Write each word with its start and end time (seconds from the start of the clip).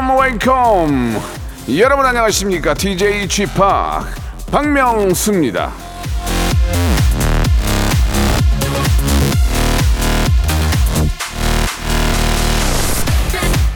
Welcome, 0.00 0.18
welcome. 0.18 1.20
여러분 1.78 2.06
안녕하십니까? 2.06 2.72
DJ 2.72 3.28
Chip 3.28 3.52
박명수입니다. 4.50 5.70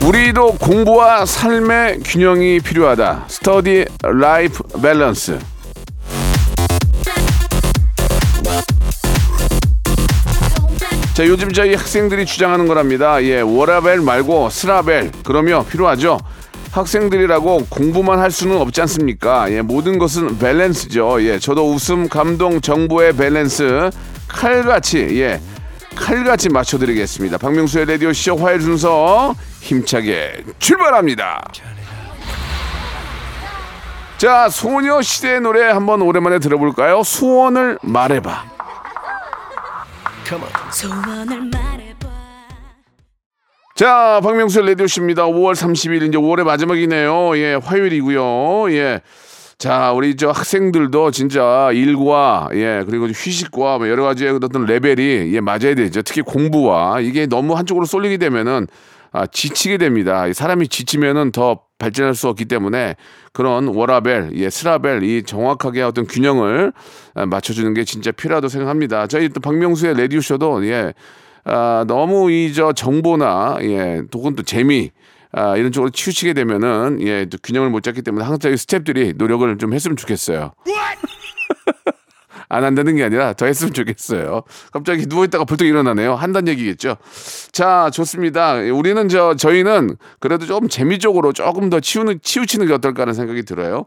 우리도 0.07 0.55
공부와 0.55 1.27
삶의 1.27 2.01
균형이 2.03 2.61
필요하다. 2.61 3.25
study 3.29 3.85
life 4.03 4.63
balance. 4.81 5.39
자, 11.15 11.25
요즘 11.29 11.53
저희 11.53 11.75
학생들이 11.75 12.27
주장하는 12.27 12.67
거랍니다. 12.67 13.23
예, 13.23 13.41
워라밸 13.41 14.01
말고 14.01 14.51
스라밸. 14.51 15.13
그러면 15.23 15.65
필요하죠. 15.65 16.19
학생들이라고 16.73 17.67
공부만 17.71 18.19
할 18.19 18.33
수는 18.33 18.57
없지 18.61 18.81
않습니까? 18.81 19.49
예, 19.53 19.63
모든 19.63 20.01
것은 20.01 20.41
밸런스죠. 20.41 21.23
예, 21.23 21.39
저도 21.39 21.73
웃음, 21.73 22.09
감동, 22.09 22.61
정보의 22.61 23.13
밸런스 23.13 23.91
칼같이 24.27 25.21
예, 25.21 25.41
칼같이 25.95 26.49
맞춰드리겠습니다. 26.49 27.39
박명수의 27.39 27.87
라디오 27.87 28.13
쇼 28.13 28.35
화요일 28.35 28.61
순서 28.61 29.37
힘차게 29.61 30.43
출발합니다. 30.59 31.49
자, 34.19 34.49
소녀 34.49 35.01
시대의 35.01 35.41
노래 35.43 35.63
한번 35.71 36.03
오랜만에 36.03 36.41
들어볼까요? 36.41 37.05
소원을 37.05 37.79
말해봐. 37.83 38.54
소원을 40.73 41.51
말해봐 41.53 42.09
자, 43.75 44.21
박명수의 44.23 44.69
라디오쇼입니다. 44.69 45.27
5월 45.27 45.55
30일, 45.55 46.09
이제 46.09 46.17
5월의 46.17 46.45
마지막이네요. 46.45 47.37
예, 47.37 47.55
화요일이고요. 47.63 48.73
예. 48.73 49.01
자, 49.59 49.93
우리 49.93 50.17
저 50.17 50.31
학생들도 50.31 51.11
진짜 51.11 51.71
일과, 51.73 52.49
예, 52.55 52.85
그리고 52.89 53.07
휴식과 53.09 53.79
뭐 53.79 53.89
여러 53.89 54.05
가지의 54.05 54.39
어떤 54.43 54.65
레벨이, 54.65 55.35
예, 55.35 55.41
맞아야 55.41 55.75
되죠. 55.75 56.03
특히 56.03 56.23
공부와 56.23 57.01
이게 57.01 57.27
너무 57.27 57.55
한쪽으로 57.55 57.85
쏠리게 57.85 58.17
되면은, 58.17 58.67
아, 59.13 59.27
지치게 59.27 59.77
됩니다. 59.79 60.27
이 60.27 60.33
사람이 60.33 60.69
지치면은 60.69 61.33
더 61.33 61.61
발전할 61.79 62.15
수 62.15 62.29
없기 62.29 62.47
때문에 62.47 62.97
그런 63.35 63.67
워라벨, 63.67 64.31
예, 64.35 64.49
스라벨, 64.49 65.03
이 65.03 65.25
정확하게 65.25 65.83
어떤 65.83 66.07
균형을 66.07 66.73
아, 67.15 67.27
맞춰주는 67.27 67.75
게 67.75 67.85
진짜 67.85 68.13
필요하다고 68.13 68.49
생각합니다. 68.49 69.07
저희 69.09 69.29
또 69.29 69.41
박명수의 69.41 69.99
라디오 69.99 70.21
쇼도, 70.21 70.65
예, 70.67 70.95
아, 71.45 71.85
너무 71.87 72.31
이 72.31 72.53
저 72.55 72.73
정보나 72.73 73.59
예, 73.63 74.03
또는 74.11 74.37
또 74.37 74.43
재미 74.45 74.91
아, 75.33 75.57
이런 75.57 75.73
쪽으로 75.73 75.91
치우치게 75.91 76.33
되면은 76.33 76.99
예, 77.03 77.25
또 77.27 77.37
균형을 77.43 77.69
못 77.71 77.83
잡기 77.83 78.03
때문에 78.03 78.25
항상 78.25 78.53
이 78.53 78.55
스탭들이 78.55 79.17
노력을 79.17 79.59
좀 79.59 79.75
했으면 79.75 79.97
좋겠어요. 79.97 80.53
안 82.55 82.65
한다는 82.65 82.97
게 82.97 83.05
아니라 83.05 83.33
더 83.33 83.47
했으면 83.47 83.73
좋겠어요. 83.73 84.43
갑자기 84.73 85.07
누워 85.07 85.25
있다가 85.25 85.45
벌떡 85.45 85.67
일어나네요. 85.67 86.15
한다는 86.15 86.49
얘기겠죠. 86.49 86.97
자, 87.53 87.91
좋습니다. 87.93 88.55
우리는 88.55 89.09
저 89.09 89.35
저희는 89.35 89.97
그래도 90.21 90.47
좀 90.47 90.69
재미적으로 90.69 91.33
조금 91.33 91.71
더 91.71 91.81
치우는 91.81 92.21
치우치는 92.23 92.67
게 92.67 92.73
어떨까 92.73 93.03
하는 93.03 93.15
생각이 93.15 93.43
들어요. 93.43 93.85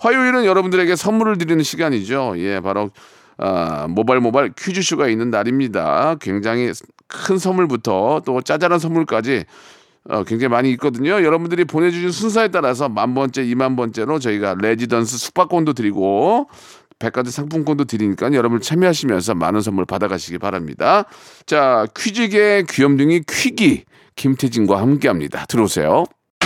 화요일은 0.00 0.44
여러분들에게 0.44 0.96
선물을 0.96 1.38
드리는 1.38 1.62
시간이죠. 1.62 2.34
예, 2.38 2.60
바로 2.60 2.90
아, 3.36 3.86
모발 3.88 4.20
모발 4.20 4.52
퀴즈쇼가 4.56 5.08
있는 5.08 5.30
날입니다. 5.30 6.16
굉장히 6.20 6.72
큰 7.06 7.38
선물부터 7.38 8.22
또 8.24 8.40
짜잘한 8.40 8.78
선물까지 8.78 9.44
어, 10.08 10.24
굉장히 10.24 10.50
많이 10.50 10.70
있거든요. 10.72 11.22
여러분들이 11.22 11.64
보내주신 11.64 12.10
순서에 12.10 12.48
따라서 12.48 12.88
만 12.88 13.14
번째, 13.14 13.44
이만 13.44 13.76
번째로 13.76 14.18
저희가 14.18 14.56
레지던스 14.58 15.18
숙박권도 15.18 15.74
드리고 15.74 16.48
백화점 16.98 17.30
상품권도 17.30 17.84
드리니까 17.84 18.32
여러분 18.34 18.60
참여하시면서 18.60 19.34
많은 19.34 19.60
선물 19.60 19.86
받아가시기 19.86 20.38
바랍니다. 20.38 21.04
자, 21.46 21.86
퀴즈계 21.96 22.64
귀염둥이 22.68 23.22
퀴기 23.28 23.84
김태진과 24.16 24.80
함께합니다. 24.80 25.46
들어오세요. 25.46 26.04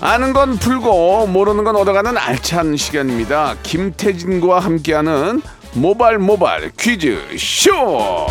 아는 0.00 0.32
건 0.32 0.56
풀고 0.56 1.26
모르는 1.28 1.64
건 1.64 1.76
얻어가는 1.76 2.16
알찬 2.18 2.76
시간입니다. 2.76 3.56
김태진과 3.62 4.60
함께하는 4.60 5.40
모발 5.74 6.18
모발 6.18 6.70
퀴즈 6.78 7.18
쇼. 7.38 8.26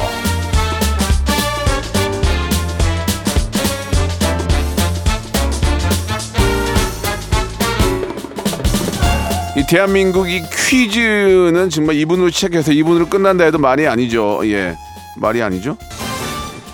이 9.58 9.66
대한민국 9.68 10.30
이 10.30 10.44
퀴즈는 10.68 11.70
정말 11.70 11.96
이분으로 11.96 12.30
시작해서 12.30 12.74
이분으로 12.74 13.08
끝난다 13.08 13.46
해도 13.46 13.58
말이 13.58 13.88
아니죠. 13.88 14.42
예. 14.44 14.76
말이 15.18 15.42
아니죠? 15.42 15.78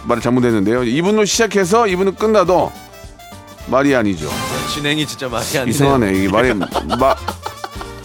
말을 0.06 0.22
잘못했는데요. 0.22 0.84
이분으로 0.84 1.26
시작해서 1.26 1.88
이분으로 1.88 2.16
끝나도 2.16 2.72
말이 3.68 3.96
아니죠. 3.96 4.28
진행이 4.74 5.06
진짜 5.06 5.28
말이 5.28 5.46
안 5.46 5.52
되네요. 5.66 5.70
이상하네. 5.70 6.14
이게 6.14 6.30
말이 6.30 6.54
마 6.54 7.16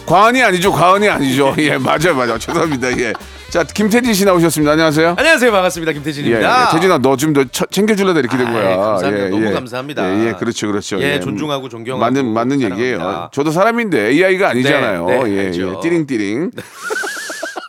과언이 0.05 0.41
아니죠. 0.43 0.71
과언이 0.71 1.07
아니죠. 1.07 1.53
예, 1.59 1.77
맞아요, 1.77 2.15
맞아요. 2.15 2.37
죄송합니다. 2.37 2.97
예. 2.99 3.13
자, 3.49 3.63
김태진 3.63 4.13
씨 4.13 4.25
나오셨습니다. 4.25 4.73
안녕하세요. 4.73 5.15
안녕하세요, 5.17 5.51
반갑습니다, 5.51 5.91
예, 5.91 5.93
김태진입니다. 5.95 6.67
예. 6.69 6.73
태진아, 6.75 6.97
너 6.97 7.15
좀 7.15 7.33
더 7.33 7.43
챙겨주려다 7.45 8.19
이렇게 8.19 8.37
된 8.37 8.47
아이, 8.47 8.53
거야. 8.53 8.77
감사합니다. 8.77 9.25
예, 9.25 9.29
너무 9.29 9.45
예. 9.47 9.51
감사합니다. 9.51 10.09
예, 10.19 10.27
예, 10.27 10.33
그렇죠, 10.33 10.67
그렇죠. 10.67 11.01
예, 11.01 11.19
존중하고 11.19 11.69
존경하고 11.69 11.99
맞는 12.01 12.25
맞는 12.33 12.59
사랑합니다. 12.59 12.75
얘기예요. 12.85 13.29
저도 13.33 13.51
사람인데 13.51 14.09
AI가 14.09 14.49
아니잖아요. 14.49 15.05
네, 15.05 15.23
네, 15.23 15.37
예, 15.37 15.45
알죠. 15.47 15.75
예. 15.77 15.81
띠링띠링. 15.81 16.51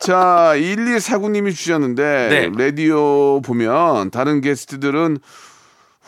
자, 0.05 0.53
1249님이 0.55 1.53
주셨는데 1.55 2.51
네. 2.57 2.65
라디오 2.65 3.41
보면 3.41 4.11
다른 4.11 4.41
게스트들은 4.41 5.17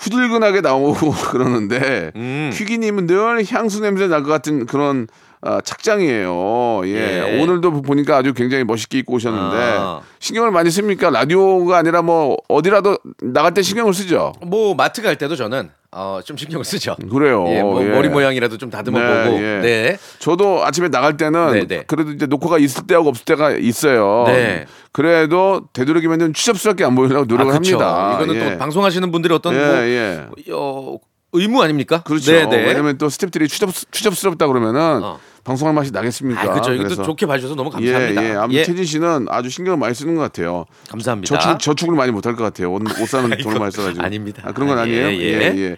후들근하게 0.01 0.61
나오고 0.61 1.11
그러는데 1.31 2.11
음. 2.15 2.49
퀴기님은 2.53 3.07
늘 3.07 3.43
향수 3.51 3.81
냄새 3.81 4.07
날 4.07 4.23
것 4.23 4.29
같은 4.29 4.65
그런 4.65 5.07
아, 5.43 5.59
착장이에요. 5.61 6.81
예. 6.85 6.89
예. 7.37 7.41
오늘도 7.41 7.81
보니까 7.81 8.17
아주 8.17 8.33
굉장히 8.33 8.63
멋있게 8.63 8.99
입고 8.99 9.13
오셨는데 9.15 9.57
아. 9.79 10.01
신경을 10.19 10.51
많이 10.51 10.69
씁니까? 10.69 11.09
라디오가 11.09 11.77
아니라 11.77 12.03
뭐 12.03 12.37
어디라도 12.47 12.97
나갈 13.23 13.51
때 13.53 13.63
신경을 13.63 13.93
쓰죠. 13.95 14.33
뭐 14.45 14.75
마트 14.75 15.01
갈 15.01 15.15
때도 15.15 15.35
저는 15.35 15.69
어, 15.93 16.21
좀 16.23 16.37
신경을 16.37 16.63
쓰죠. 16.63 16.95
그래요. 17.11 17.45
예, 17.49 17.61
뭐 17.61 17.83
예. 17.83 17.89
머리 17.89 18.07
모양이라도 18.07 18.57
좀 18.57 18.69
다듬어 18.69 18.97
네, 18.97 19.23
보고. 19.25 19.37
예. 19.37 19.59
네. 19.61 19.97
저도 20.19 20.63
아침에 20.63 20.87
나갈 20.87 21.17
때는 21.17 21.51
네, 21.51 21.67
네. 21.67 21.83
그래도 21.85 22.11
이제 22.11 22.25
녹화가 22.27 22.59
있을 22.59 22.87
때하고 22.87 23.09
없을 23.09 23.25
때가 23.25 23.51
있어요. 23.51 24.23
네. 24.27 24.65
그래도 24.93 25.67
되도록이면 25.73 26.33
추접스럽게 26.33 26.85
안 26.85 26.95
보이려고 26.95 27.25
노력을 27.25 27.51
아. 27.51 27.55
합니다. 27.55 28.13
이거는 28.15 28.35
예. 28.35 28.51
또 28.51 28.57
방송하시는 28.57 29.11
분들이 29.11 29.33
어떤 29.33 29.53
예, 29.53 29.57
뭐 29.59 29.75
예. 29.75 30.27
어, 30.53 30.97
의무 31.33 31.61
아닙니까? 31.61 32.01
그렇죠. 32.03 32.31
네, 32.31 32.45
네. 32.45 32.57
왜냐면 32.65 32.97
또 32.97 33.07
스탭들이 33.07 33.47
추접, 33.47 33.69
추접스럽다 33.91 34.47
그러면은 34.47 35.03
어. 35.03 35.19
방송할 35.43 35.73
맛이 35.73 35.91
나겠습니까? 35.91 36.41
아, 36.41 36.49
그렇죠. 36.49 36.73
이것도 36.73 37.03
좋게 37.03 37.25
봐주셔서 37.25 37.55
너무 37.55 37.69
감사합니다. 37.69 38.23
예, 38.23 38.29
예. 38.29 38.33
아무튼 38.33 38.59
예, 38.59 38.63
태진 38.63 38.85
씨는 38.85 39.27
아주 39.29 39.49
신경을 39.49 39.77
많이 39.77 39.95
쓰는 39.95 40.15
것 40.15 40.21
같아요. 40.21 40.65
감사합니다. 40.89 41.35
저축, 41.35 41.59
저축을 41.59 41.95
많이 41.95 42.11
못할 42.11 42.35
것 42.35 42.43
같아요. 42.43 42.71
옷, 42.71 42.83
옷 42.83 43.07
사는 43.07 43.25
아이고, 43.31 43.43
돈을 43.43 43.59
많이 43.59 43.71
써가지고. 43.71 44.05
아닙니다. 44.05 44.43
아, 44.45 44.51
그런 44.51 44.69
건 44.69 44.77
아, 44.77 44.81
아니에요? 44.81 45.07
예, 45.07 45.17
예, 45.17 45.39
예. 45.39 45.57
예. 45.57 45.77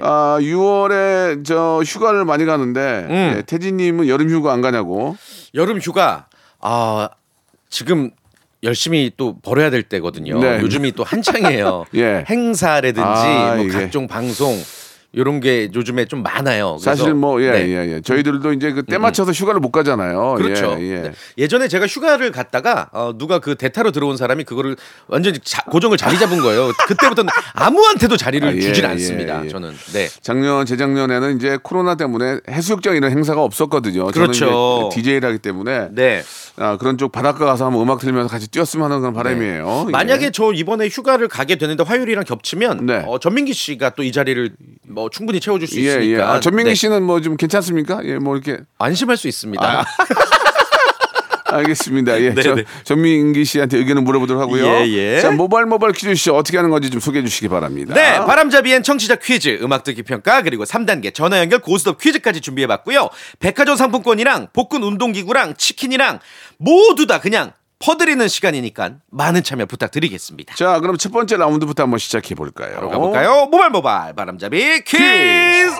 아, 0.00 0.38
6월에 0.40 1.44
저 1.44 1.82
휴가를 1.84 2.24
많이 2.24 2.44
가는데 2.44 3.06
음. 3.08 3.34
예, 3.38 3.42
태진님은 3.42 4.08
여름 4.08 4.30
휴가 4.30 4.52
안 4.52 4.60
가냐고? 4.60 5.16
여름 5.54 5.78
휴가 5.80 6.26
아 6.60 7.08
지금 7.68 8.10
열심히 8.62 9.10
또 9.16 9.36
벌어야 9.40 9.70
될 9.70 9.82
때거든요. 9.82 10.38
네. 10.38 10.60
요즘이 10.60 10.92
또 10.92 11.02
한창이에요. 11.02 11.86
예. 11.96 12.24
행사라든지 12.28 13.00
아, 13.02 13.56
뭐. 13.56 13.66
각종 13.68 14.06
방송 14.06 14.56
이런 15.14 15.40
게 15.40 15.68
요즘에 15.74 16.06
좀 16.06 16.22
많아요. 16.22 16.78
사실 16.80 17.12
뭐예예 17.14 17.50
네. 17.64 17.92
예, 17.96 18.00
저희들도 18.00 18.52
이제 18.54 18.72
그 18.72 18.82
때 18.82 18.96
맞춰서 18.98 19.30
휴가를 19.32 19.60
못 19.60 19.70
가잖아요. 19.70 20.34
그렇죠. 20.38 20.76
예, 20.80 20.84
예. 20.84 21.00
네. 21.02 21.12
예전에 21.38 21.68
제가 21.68 21.86
휴가를 21.86 22.30
갔다가 22.32 22.88
어, 22.92 23.12
누가 23.16 23.38
그 23.38 23.54
대타로 23.54 23.90
들어온 23.92 24.16
사람이 24.16 24.44
그거를 24.44 24.76
완전히 25.06 25.38
자- 25.44 25.62
고정을 25.70 25.96
자리 25.98 26.18
잡은 26.18 26.40
거예요. 26.40 26.72
그때부터는 26.88 27.30
아무한테도 27.54 28.16
자리를 28.16 28.46
아, 28.48 28.54
예, 28.54 28.60
주질 28.60 28.84
예, 28.84 28.88
않습니다. 28.88 29.44
예. 29.44 29.48
저는 29.48 29.72
네. 29.92 30.08
작년 30.22 30.64
재작년에는 30.66 31.36
이제 31.36 31.58
코로나 31.62 31.94
때문에 31.94 32.38
해수욕장 32.48 32.96
이런 32.96 33.10
행사가 33.10 33.42
없었거든요. 33.42 34.06
그렇죠. 34.06 34.88
DJ를 34.92 35.28
하기 35.28 35.38
때문에 35.38 35.88
네. 35.92 36.22
아, 36.56 36.76
그런 36.78 36.96
쪽 36.98 37.12
바닷가 37.12 37.46
가서 37.46 37.66
한번 37.66 37.82
음악 37.82 38.00
들으면서 38.00 38.28
같이 38.28 38.48
뛰었으면 38.50 38.86
하는 38.86 39.00
그런 39.00 39.14
바람이에요. 39.14 39.84
예. 39.88 39.90
만약에 39.90 40.30
저 40.32 40.52
이번에 40.52 40.88
휴가를 40.88 41.28
가게 41.28 41.56
되는데 41.56 41.82
화요일이랑 41.84 42.24
겹치면 42.24 42.86
네. 42.86 43.04
어, 43.06 43.18
전민기 43.18 43.52
씨가 43.52 43.90
또 43.90 44.02
이 44.02 44.10
자리를 44.10 44.50
뭐 44.88 45.01
충분히 45.10 45.40
채워줄 45.40 45.68
수 45.68 45.80
예, 45.80 45.84
예. 45.84 45.88
있으니까 45.88 46.32
아, 46.34 46.40
전민기 46.40 46.70
네. 46.70 46.74
씨는 46.74 47.02
뭐 47.02 47.20
좀 47.20 47.36
괜찮습니까? 47.36 48.00
예, 48.04 48.18
뭐 48.18 48.36
이렇게 48.36 48.62
안심할 48.78 49.16
수 49.16 49.28
있습니다. 49.28 49.64
아, 49.64 49.84
알겠습니다. 51.54 52.20
예. 52.22 52.32
네, 52.34 52.42
저, 52.42 52.54
네. 52.54 52.64
전민기 52.84 53.44
씨한테 53.44 53.76
의견을 53.78 54.02
물어보도록 54.02 54.40
하고요. 54.42 54.64
예, 54.66 54.88
예. 54.88 55.20
자, 55.20 55.30
모바일 55.30 55.66
모바일 55.66 55.92
퀴즈 55.92 56.14
씨 56.14 56.30
어떻게 56.30 56.56
하는 56.56 56.70
건지 56.70 56.88
좀 56.90 56.98
소개해 57.00 57.22
주시기 57.24 57.48
바랍니다. 57.48 57.94
네, 57.94 58.18
바람잡이엔 58.24 58.82
청취자 58.82 59.16
퀴즈, 59.16 59.58
음악 59.62 59.84
듣기 59.84 60.02
평가, 60.02 60.42
그리고 60.42 60.64
3단계 60.64 61.12
전화 61.14 61.38
연결 61.38 61.58
고스톱 61.60 61.98
퀴즈까지 62.00 62.40
준비해 62.40 62.66
봤고요. 62.66 63.10
백화점 63.38 63.76
상품권이랑 63.76 64.48
복근 64.52 64.82
운동기구랑 64.82 65.54
치킨이랑 65.56 66.20
모두 66.56 67.06
다 67.06 67.20
그냥 67.20 67.52
퍼드리는 67.82 68.26
시간이니까 68.28 68.92
많은 69.10 69.42
참여 69.42 69.66
부탁드리겠습니다. 69.66 70.54
자, 70.54 70.78
그럼 70.78 70.96
첫 70.96 71.10
번째 71.10 71.36
라운드부터 71.36 71.82
한번 71.82 71.98
시작해 71.98 72.36
볼까요? 72.36 72.88
가볼까요? 72.88 73.46
모발 73.46 73.70
모발 73.70 74.14
바람잡이 74.14 74.84
퀴즈. 74.84 75.72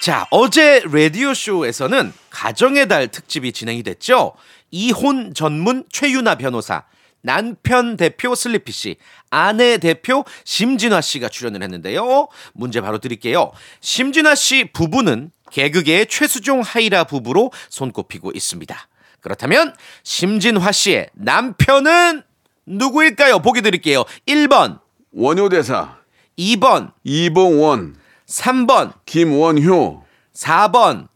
자, 0.00 0.26
어제 0.30 0.82
라디오 0.92 1.34
쇼에서는 1.34 2.12
가정의 2.30 2.86
달 2.86 3.08
특집이 3.08 3.50
진행이 3.50 3.82
됐죠. 3.82 4.34
이혼 4.70 5.34
전문 5.34 5.84
최유나 5.90 6.36
변호사, 6.36 6.84
남편 7.20 7.96
대표 7.96 8.36
슬리피 8.36 8.70
씨, 8.70 8.96
아내 9.28 9.78
대표 9.78 10.24
심진화 10.44 11.00
씨가 11.00 11.28
출연을 11.28 11.64
했는데요. 11.64 12.28
문제 12.52 12.80
바로 12.80 12.98
드릴게요. 12.98 13.50
심진화 13.80 14.36
씨 14.36 14.70
부부는 14.72 15.32
개그계의 15.50 16.06
최수종 16.06 16.60
하이라 16.60 17.04
부부로 17.04 17.50
손꼽히고 17.70 18.30
있습니다. 18.32 18.88
그렇다면 19.26 19.74
심진화 20.04 20.70
씨의 20.70 21.10
남편은 21.14 22.22
누구일까요? 22.64 23.40
보기 23.40 23.60
드릴게요. 23.60 24.04
1번, 24.28 24.78
원효 25.10 25.48
대사, 25.48 25.96
2번, 26.38 26.92
이봉원, 27.02 27.96
3번, 28.28 28.92
김원효. 29.04 30.04
4번. 30.32 31.08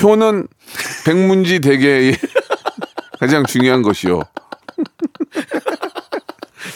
효는 0.00 0.46
백문지 1.04 1.58
대계의 1.58 2.16
가장 3.18 3.44
중요한 3.44 3.82
것이요. 3.82 4.22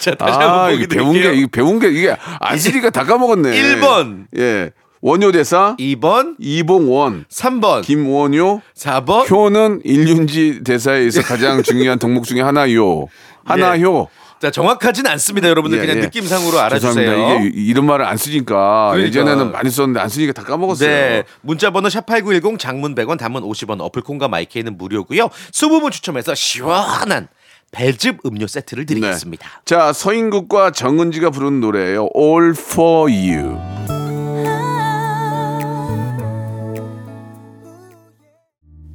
자, 0.00 0.16
다시 0.16 0.38
아, 0.38 0.40
한번 0.40 0.74
이게 0.74 0.86
보기 0.88 0.96
배운 0.96 1.12
게, 1.12 1.20
드릴게요. 1.20 1.32
이게 1.40 1.46
배운 1.46 1.78
게, 1.78 1.88
이게 1.90 2.16
안쓰리가 2.40 2.90
다 2.90 3.04
까먹었네. 3.04 3.50
1번. 3.52 4.26
예. 4.36 4.72
원효대사, 5.02 5.76
2번, 5.80 6.36
이봉원, 6.38 7.24
3번, 7.28 7.82
김원효, 7.82 8.60
4번. 8.76 9.28
효는 9.28 9.80
일륜지 9.84 10.60
대사에 10.64 11.04
있어 11.06 11.22
가장 11.22 11.60
중요한 11.64 11.98
덕목 11.98 12.24
중에 12.24 12.40
하나요. 12.40 13.06
하나효. 13.44 14.08
자, 14.40 14.50
정확하진 14.52 15.06
않습니다. 15.08 15.48
여러분들 15.48 15.78
예, 15.78 15.82
그냥 15.82 15.98
예. 15.98 16.00
느낌상으로 16.02 16.58
알아주세요. 16.60 16.94
죄송합니다. 16.94 17.40
이게 17.44 17.48
이- 17.60 17.64
이런 17.66 17.84
말을 17.86 18.04
안 18.04 18.16
쓰니까 18.16 18.90
그러니까. 18.92 19.06
예전에는 19.08 19.52
많이 19.52 19.70
썼는데 19.70 20.00
안 20.00 20.08
쓰니까 20.08 20.32
다 20.32 20.42
까먹었어요. 20.44 20.88
네. 20.88 21.22
문자 21.42 21.70
번호 21.70 21.88
샵8910 21.88 22.58
장문 22.58 22.94
100원 22.94 23.18
단문 23.18 23.42
50원 23.44 23.80
어플 23.80 24.02
콩과 24.02 24.28
마이케이는 24.28 24.78
무료고요. 24.78 25.28
20분 25.52 25.90
추첨해서 25.92 26.34
시원한 26.34 27.28
배즙 27.72 28.18
음료 28.26 28.46
세트를 28.48 28.86
드리겠습니다. 28.86 29.46
네. 29.46 29.52
자, 29.64 29.92
서인국과 29.92 30.72
정은지가 30.72 31.30
부른 31.30 31.60
노래예요. 31.60 32.08
All 32.16 32.50
for 32.56 33.10
you. 33.12 33.58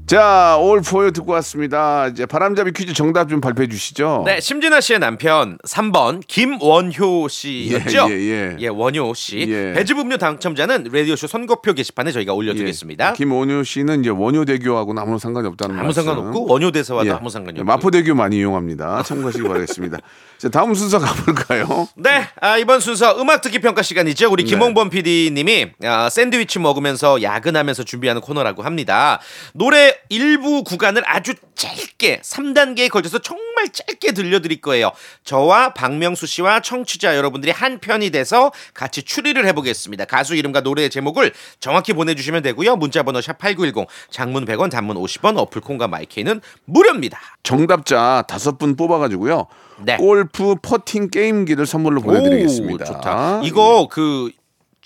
자, 0.08 0.56
for 0.58 1.04
you 1.04 1.12
듣고 1.12 1.34
왔습니다. 1.34 2.08
이제 2.08 2.26
바람잡이 2.26 2.72
퀴즈 2.72 2.94
정답 2.94 3.28
좀 3.28 3.42
발표해 3.42 3.68
주시죠. 3.68 4.24
네, 4.26 4.40
심진아 4.40 4.80
씨의 4.80 5.00
남편 5.00 5.58
3번 5.68 6.22
김원효 6.26 7.28
씨였죠. 7.28 8.08
예, 8.12 8.16
예, 8.16 8.56
예. 8.58 8.68
원효 8.70 9.14
씨. 9.14 9.46
예. 9.50 9.74
배즙 9.74 10.00
음료 10.00 10.16
당첨자는 10.18 10.86
라디오쇼 10.94 11.28
선거표 11.28 11.74
게시판에 11.74 12.14
저희가 12.14 12.34
올려두겠습니다. 12.34 13.10
예. 13.10 13.14
김원효 13.18 13.64
씨는 13.64 14.00
이제 14.00 14.10
원효대교하고는 14.10 15.02
아무 15.02 15.20
상관이 15.20 15.46
없다는 15.50 15.76
아무 15.76 15.84
말씀. 15.88 16.06
상관없고 16.06 16.48
원효 16.48 16.72
대사와도 16.72 17.10
예. 17.10 17.12
아무 17.12 17.30
상관이 17.30 17.60
없고. 17.60 17.66
마포대교 17.66 18.16
많이 18.16 18.38
이용합니다. 18.38 19.04
참고하시기 19.04 19.46
바라겠습니다. 19.46 19.98
자, 20.38 20.48
다음 20.48 20.74
순서 20.74 21.00
가볼까요? 21.00 21.90
네, 21.98 22.24
아, 22.40 22.58
이번 22.58 22.80
순서 22.80 23.20
음악 23.20 23.42
듣기 23.42 23.60
평가 23.60 23.82
시간이죠. 23.82 24.28
네. 24.28 24.32
우리 24.32 24.44
김홍범 24.46 24.90
PD님이 24.90 25.72
아, 25.84 26.08
샌드위치 26.10 26.60
먹으면서 26.60 27.22
야근하면서 27.22 27.84
준비하는 27.84 28.22
코너라고 28.22 28.64
합니다. 28.64 29.20
노래 29.54 29.97
일부 30.10 30.64
구간을 30.64 31.04
아주 31.06 31.34
짧게 31.56 32.22
3단계에 32.24 32.90
걸쳐서 32.90 33.20
정말 33.20 33.70
짧게 33.70 34.12
들려드릴 34.14 34.62
거예요. 34.62 34.92
저와 35.24 35.74
박명수 35.74 36.28
씨와 36.28 36.62
청취자 36.62 37.16
여러분들이 37.18 37.52
한 37.52 37.80
편이 37.80 38.12
돼서 38.12 38.52
같이 38.74 39.04
추리를 39.04 39.46
해보겠습니다. 39.48 40.06
가수 40.06 40.36
이름과 40.36 40.62
노래의 40.62 40.90
제목을 40.90 41.34
정확히 41.60 41.94
보내주시면 41.94 42.44
되고요. 42.44 42.76
문자번호 42.76 43.22
샵 43.22 43.38
#8910 43.40 43.88
장문 44.10 44.46
100원, 44.46 44.70
단문 44.72 44.98
50원, 44.98 45.38
어플 45.38 45.62
콩과 45.62 45.88
마이케이는 45.88 46.42
무료입니다. 46.66 47.20
정답자 47.44 48.24
다섯 48.28 48.58
분 48.58 48.76
뽑아가지고요. 48.76 49.48
네. 49.86 49.98
골프 49.98 50.56
퍼팅 50.62 51.10
게임기를 51.10 51.66
선물로 51.66 52.02
보내드리겠습니다. 52.02 52.84
오, 52.84 52.88
좋다. 52.88 53.42
이거 53.44 53.88
그 53.92 54.32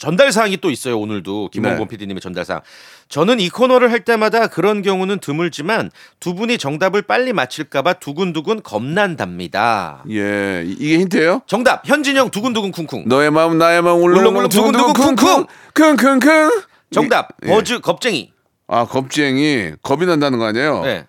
전달 0.01 0.31
사항이 0.31 0.57
또 0.57 0.71
있어요. 0.71 0.99
오늘도 0.99 1.49
김홍범 1.53 1.77
네. 1.77 1.87
PD님의 1.89 2.21
전달 2.21 2.43
사항. 2.43 2.61
저는 3.07 3.39
이 3.39 3.49
코너를 3.49 3.91
할 3.91 3.99
때마다 4.03 4.47
그런 4.47 4.81
경우는 4.81 5.19
드물지만 5.19 5.91
두 6.19 6.33
분이 6.33 6.57
정답을 6.57 7.03
빨리 7.03 7.33
맞힐까봐 7.33 7.93
두근두근 7.93 8.63
겁난답니다. 8.63 10.03
예, 10.09 10.63
이- 10.65 10.75
이게 10.79 10.97
힌트예요? 11.01 11.43
정답 11.45 11.87
현진영 11.87 12.31
두근두근 12.31 12.71
쿵쿵. 12.71 13.03
너의 13.05 13.29
마음 13.29 13.59
나의 13.59 13.83
마음 13.83 14.01
울렁울렁 14.01 14.49
두근두근 14.49 14.93
두근두근 14.93 15.15
쿵쿵 15.15 15.45
킁킁킁 15.75 16.63
정답 16.89 17.29
예. 17.45 17.49
버즈 17.49 17.79
겁쟁이. 17.79 18.33
아 18.67 18.85
겁쟁이 18.85 19.73
겁이 19.83 20.07
난다는 20.07 20.39
거 20.39 20.45
아니에요? 20.45 20.81
네. 20.81 21.05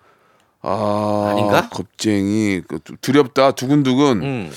아 0.61 1.29
아닌가? 1.31 1.67
겁쟁이 1.69 2.61
그 2.67 2.77
두- 2.83 2.95
두렵다 2.97 3.53
두근두근 3.53 4.21
음. 4.21 4.51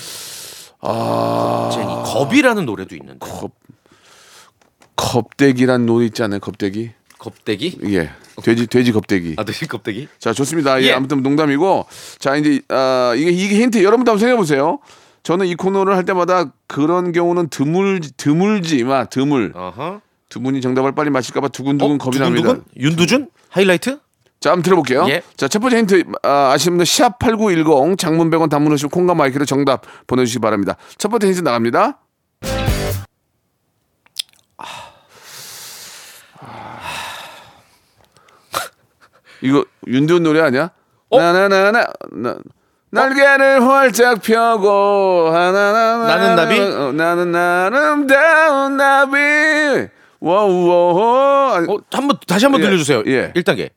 아 0.81 1.69
겁쟁이. 1.71 1.87
겁이라는 2.05 2.65
노래도 2.67 2.95
있는데. 2.95 3.17
겁 3.19 3.49
겁대기란 4.97 5.85
노래 5.85 6.05
있지 6.05 6.21
않아요? 6.23 6.39
겁대기 6.41 6.91
겁대기? 7.17 7.79
예 7.85 8.09
돼지 8.43 8.67
돼지 8.67 8.91
겁대기 8.91 9.35
아, 9.37 9.43
네, 9.43 9.65
겁대기. 9.67 10.07
자 10.19 10.33
좋습니다. 10.33 10.81
예, 10.81 10.87
예. 10.87 10.91
아무튼 10.93 11.23
농담이고 11.23 11.85
자 12.19 12.35
이제 12.35 12.61
아 12.69 13.13
이게 13.15 13.31
이게 13.31 13.59
힌트 13.61 13.83
여러분도 13.83 14.11
한번 14.11 14.19
생각해 14.19 14.37
보세요. 14.37 14.79
저는 15.23 15.47
이 15.47 15.55
코너를 15.55 15.95
할 15.95 16.05
때마다 16.05 16.51
그런 16.67 17.11
경우는 17.11 17.49
드물 17.49 18.01
드물지만 18.17 19.07
드물 19.09 19.53
어허. 19.55 20.01
두 20.29 20.39
분이 20.41 20.61
정답을 20.61 20.91
빨리 20.93 21.09
맞힐까봐 21.09 21.47
두근두근 21.49 21.97
겁이 21.97 22.19
납니다. 22.19 22.49
두근두근? 22.49 22.63
윤두준? 22.81 23.29
하이라이트? 23.49 23.99
자 24.39 24.51
한번 24.51 24.61
들어볼게요. 24.63 25.05
예. 25.09 25.23
자 25.35 25.47
첫 25.47 25.59
번째 25.59 25.77
힌트 25.79 26.03
아, 26.21 26.51
아시는 26.53 26.77
분들 26.77 26.85
샵8910 26.85 27.97
장문 27.97 28.29
100원 28.29 28.49
단문 28.49 28.71
50 28.73 28.91
콩과 28.91 29.15
마이크로 29.15 29.45
정답 29.45 29.81
보내주시기 30.05 30.39
바랍니다. 30.39 30.75
첫 30.99 31.09
번째 31.09 31.27
힌트 31.27 31.41
나갑니다. 31.41 31.99
이거 39.41 39.65
윤두현 39.87 40.23
노래 40.23 40.41
아니야? 40.41 40.71
어? 41.09 41.19
나나나나 41.19 41.85
나, 42.11 42.37
날개를 42.89 43.63
활짝 43.67 44.21
펴고 44.21 45.29
하나나나 45.29 46.07
나는 46.07 46.35
나비? 46.35 46.59
어, 46.59 46.91
나는 46.91 47.35
아름다운 47.35 48.77
나비 48.77 49.17
와우와 50.19 51.57
아니, 51.57 51.71
어, 51.71 51.77
한번 51.91 52.17
다시 52.25 52.45
한번 52.45 52.61
예, 52.61 52.65
들려주세요. 52.65 53.03
예. 53.07 53.31
1단계. 53.33 53.69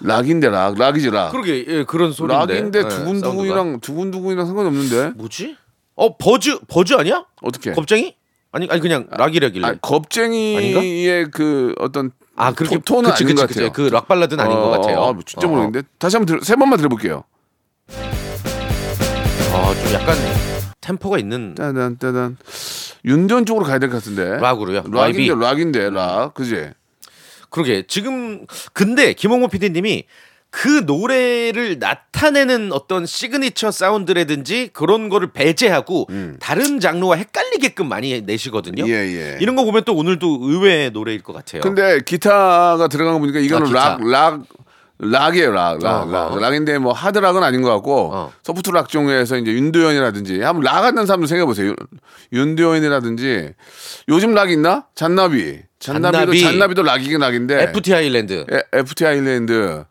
락인데 0.00 0.48
락 0.48 0.78
락이지 0.78 1.10
락 1.10 1.30
그러게 1.32 1.64
예, 1.66 1.84
그런 1.84 2.12
소리인데. 2.12 2.54
락인데 2.54 2.78
예. 2.80 2.88
두근두근이랑 2.88 3.80
두근두근이랑 3.80 4.46
상관이 4.46 4.68
없는데 4.68 5.12
뭐지? 5.16 5.56
어 5.96 6.16
버즈 6.16 6.58
버즈 6.68 6.94
아니야? 6.94 7.24
어떻게? 7.42 7.72
겁쟁이? 7.72 8.14
아니 8.52 8.68
아니 8.70 8.80
그냥 8.80 9.06
락이라길래. 9.10 9.66
아, 9.66 9.74
겁쟁이의 9.80 11.30
그 11.32 11.74
어떤 11.78 12.12
아 12.38 12.52
그렇게 12.52 12.76
토- 12.76 12.82
톤은 12.82 13.10
그치, 13.10 13.24
아닌 13.24 13.34
그치, 13.36 13.46
것. 13.46 13.54
같아요. 13.54 13.72
그 13.72 13.88
락 13.92 14.06
발라드는 14.08 14.42
아닌 14.44 14.56
것 14.56 14.70
같아요. 14.70 15.02
아, 15.02 15.14
진짜 15.26 15.46
어. 15.46 15.50
모르겠는데 15.50 15.88
다시 15.98 16.16
한번 16.16 16.38
들, 16.38 16.44
세 16.44 16.54
번만 16.56 16.76
들어볼게요. 16.78 17.24
어, 19.52 19.74
좀 19.74 19.92
약간 19.94 20.16
템포가 20.80 21.18
있는 21.18 21.54
따단 21.54 21.98
따단 21.98 22.36
윤전 23.04 23.46
쪽으로 23.46 23.64
가야 23.66 23.78
될 23.78 23.90
것 23.90 23.96
같은데. 23.96 24.38
락으로요? 24.38 24.84
락인데. 24.90 25.34
락인데 25.34 25.90
락 25.90 26.34
그지? 26.34 26.70
그러게 27.50 27.84
지금 27.88 28.46
근데 28.72 29.14
김홍모 29.14 29.48
PD님이 29.48 30.04
그 30.50 30.82
노래를 30.86 31.78
나타내는 31.78 32.72
어떤 32.72 33.04
시그니처 33.04 33.70
사운드라든지 33.70 34.70
그런 34.72 35.08
거를 35.10 35.30
배제하고 35.32 36.08
다른 36.40 36.80
장르와 36.80 37.16
헷갈리게끔 37.16 37.86
많이 37.88 38.20
내시거든요. 38.22 38.84
음. 38.84 38.88
예, 38.88 38.92
예. 38.94 39.38
이런 39.40 39.56
거 39.56 39.64
보면 39.64 39.84
또 39.84 39.94
오늘도 39.94 40.38
의외의 40.42 40.90
노래일 40.90 41.22
것 41.22 41.32
같아요. 41.34 41.60
근데 41.60 42.00
기타가 42.00 42.88
들어간 42.88 43.14
거 43.14 43.18
보니까 43.20 43.40
이거는 43.40 43.68
아, 43.76 43.98
락, 43.98 44.06
락, 44.08 44.42
락이에요, 45.00 45.52
락, 45.52 45.78
락, 45.82 46.08
어, 46.08 46.10
락. 46.10 46.32
어. 46.32 46.38
락인데 46.40 46.78
뭐 46.78 46.92
하드락은 46.92 47.42
아닌 47.42 47.60
것 47.62 47.70
같고 47.74 48.10
어. 48.14 48.32
소프트 48.42 48.70
락 48.70 48.88
종류에서 48.88 49.36
이제 49.36 49.52
윤도현이라든지 49.52 50.40
한번 50.40 50.64
락 50.64 50.82
하는 50.82 51.04
사람도 51.06 51.26
생각해 51.26 51.44
보세요. 51.46 51.68
윤- 51.68 51.76
윤도현이라든지 52.32 53.52
요즘 54.08 54.34
락 54.34 54.50
있나? 54.50 54.86
잔나비. 54.94 55.60
잔나비도 55.78 56.18
잔나비. 56.32 56.40
잔나비도 56.40 56.82
락이긴 56.82 57.20
락인데. 57.20 57.62
FT 57.64 57.94
아일랜드, 57.94 58.44
에, 58.50 58.62
FT 58.72 59.06
아일랜드. 59.06 59.84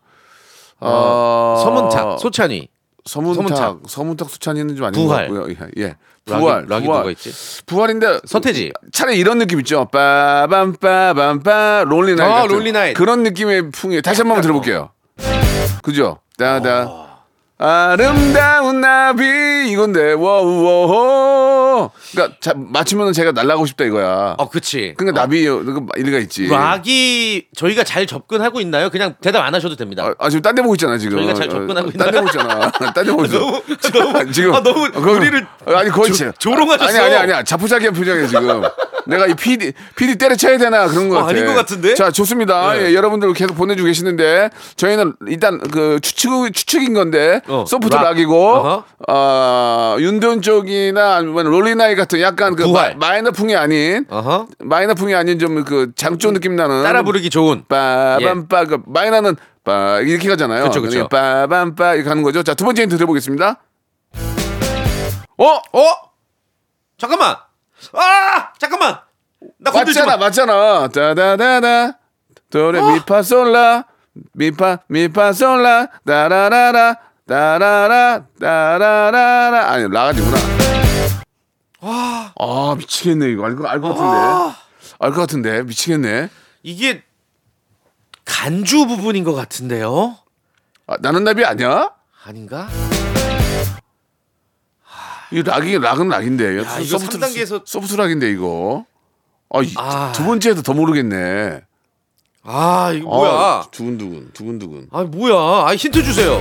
어, 0.80 1.60
서문탁, 1.64 2.20
소찬휘, 2.20 2.68
서문탁, 3.04 3.48
서문탁. 3.58 3.88
서문탁, 3.88 4.30
소찬휘는 4.30 4.76
좀 4.76 4.86
아닌 4.86 5.00
부활. 5.04 5.28
것 5.28 5.34
같고요. 5.34 5.54
예, 5.76 5.82
예. 5.82 5.96
락이- 6.26 6.38
부활, 6.40 6.66
락이 6.68 6.84
부활. 6.86 6.98
누가 7.00 7.10
있지? 7.10 7.32
부활인데 7.66 8.20
서태지. 8.26 8.72
차라리 8.92 9.18
이런 9.18 9.38
느낌 9.38 9.58
있죠. 9.60 9.86
빠밤 9.86 10.74
빠밤 10.74 11.40
빠 11.42 11.84
lonely 11.86 12.14
night. 12.14 12.30
아, 12.30 12.34
같은 12.42 12.54
lonely 12.54 12.72
night. 12.72 12.94
그런 12.94 13.22
느낌의 13.22 13.70
풍이 13.70 14.02
다시 14.02 14.20
한 14.22 14.28
번 14.28 14.40
들어볼게요. 14.42 14.90
그죠? 15.82 16.18
따다. 16.36 16.86
어. 16.86 17.07
아름다운 17.60 18.80
나비 18.80 19.24
이건데 19.70 20.12
워우워 20.12 21.90
그러니까 22.12 22.36
자, 22.40 22.54
맞추면 22.56 23.12
제가 23.12 23.32
날라가고 23.32 23.66
싶다 23.66 23.84
이거야. 23.84 24.36
어, 24.38 24.48
그치. 24.48 24.94
그러니까 24.96 25.20
나비 25.22 25.44
그 25.44 25.86
일리가 25.96 26.18
있지. 26.18 26.46
락이 26.48 27.48
저희가 27.56 27.82
잘 27.84 28.06
접근하고 28.06 28.60
있나요? 28.60 28.90
그냥 28.90 29.14
대답 29.20 29.44
안 29.44 29.54
하셔도 29.54 29.74
됩니다. 29.76 30.04
아, 30.06 30.14
아, 30.18 30.28
지금 30.30 30.42
딴 30.42 30.54
데 30.54 30.62
보고 30.62 30.74
있잖아 30.76 30.98
지금. 30.98 31.18
저희가 31.18 31.34
잘 31.34 31.48
접근하고 31.48 31.90
딴데 31.90 32.18
있나요? 32.18 32.24
보고 32.24 32.26
있잖아. 32.28 32.70
딴 32.70 33.04
데 33.04 33.10
보고 33.10 33.24
있어. 33.24 33.38
너무- 33.38 33.62
너무- 33.92 34.30
지금 34.32 34.54
아, 34.54 34.62
너무 34.62 34.90
거기- 34.92 35.10
우리를 35.10 35.46
아니 35.66 35.90
거의 35.90 36.12
조- 36.12 36.32
조롱하셨어. 36.32 36.88
아니 36.88 36.98
아니 36.98 37.14
아니야. 37.16 37.42
자포자기한 37.42 37.92
표정이야 37.94 38.26
지금. 38.28 38.62
내가 39.08 39.26
이 39.26 39.34
PD 39.34 39.72
PD 39.96 40.16
때려쳐야 40.16 40.58
되나 40.58 40.86
그런 40.86 41.08
거 41.08 41.16
어, 41.16 41.20
같아. 41.22 41.30
아닌 41.30 41.46
것 41.46 41.54
같은데? 41.54 41.94
자 41.94 42.10
좋습니다. 42.10 42.74
네. 42.74 42.86
예, 42.90 42.94
여러분들 42.94 43.32
계속 43.32 43.54
보내주고 43.56 43.86
계시는데 43.86 44.50
저희는 44.76 45.14
일단 45.26 45.58
그 45.58 45.98
추측 46.00 46.52
추측인 46.52 46.94
건데 46.94 47.40
어, 47.48 47.64
soft 47.66 47.94
rock. 47.94 48.02
락이고 48.04 48.36
어허. 48.54 48.84
어, 49.08 49.96
윤도현 49.98 50.42
쪽이나 50.42 51.16
아니면 51.16 51.46
Lonely 51.46 51.73
Night 51.73 51.96
같은 51.96 52.20
약간 52.20 52.54
그 52.54 52.64
부활. 52.64 52.96
마이너 52.96 53.30
풍이 53.30 53.56
아닌 53.56 54.04
어허. 54.10 54.46
마이너 54.60 54.94
풍이 54.94 55.14
아닌 55.14 55.38
좀 55.38 55.64
그 55.64 55.90
장조 55.96 56.32
느낌 56.32 56.54
나는 56.56 56.82
따라 56.84 57.02
부르기 57.02 57.30
좋은. 57.30 57.64
빠밤빠 57.68 58.64
그 58.66 58.78
마이너는 58.86 59.36
빠 59.64 60.00
이렇게 60.00 60.28
가잖아요. 60.28 60.70
그러니까 60.70 61.08
빠밤빠 61.08 61.94
이렇게 61.94 62.08
가는 62.08 62.22
거죠. 62.22 62.42
자 62.42 62.54
두 62.54 62.64
번째 62.64 62.82
힌트 62.82 62.96
드려보겠습니다. 62.96 63.56
어? 65.38 65.44
어? 65.46 65.82
잠깐만. 66.98 67.36
아! 67.92 68.52
잠깐만. 68.58 68.98
나 69.58 69.70
건들지 69.70 70.00
맞잖아, 70.00 70.16
마. 70.16 70.24
맞잖아. 70.26 70.88
따다다다 70.88 71.98
도레 72.50 72.80
미파솔라 72.94 73.84
미파 74.32 74.78
미파솔라 74.88 75.86
따라라라 76.04 76.96
따라라 77.26 78.24
따라라라 78.40 79.70
아니 79.70 79.84
라가지구나. 79.88 80.36
아 81.80 82.74
미치겠네 82.76 83.28
이거 83.30 83.46
알거 83.46 83.66
알것 83.68 83.96
같은데 83.96 84.56
알것 84.98 85.16
같은데 85.20 85.62
미치겠네. 85.62 86.30
이게 86.64 87.02
간주 88.24 88.86
부분인 88.86 89.24
것 89.24 89.34
같은데요? 89.34 90.16
아, 90.86 90.96
나는 91.00 91.22
나비 91.24 91.44
아니야? 91.44 91.90
아닌가? 92.24 92.68
이 95.30 95.42
락이 95.42 95.78
락은 95.78 96.08
락인데. 96.08 96.58
야, 96.58 96.78
이거 96.80 96.96
3단계에서 96.96 97.62
소프트 97.64 97.94
락인데 97.94 98.30
이거. 98.30 98.84
아, 99.50 99.62
이, 99.62 99.72
아. 99.76 100.12
두 100.14 100.24
번째에도 100.24 100.62
더 100.62 100.74
모르겠네. 100.74 101.62
아, 102.42 102.92
이거 102.94 103.08
뭐야? 103.08 103.30
아, 103.30 103.66
두근두근, 103.70 104.30
두근두근. 104.32 104.88
아, 104.90 105.02
뭐야? 105.04 105.34
아, 105.68 105.74
힌트 105.74 106.02
주세요. 106.02 106.38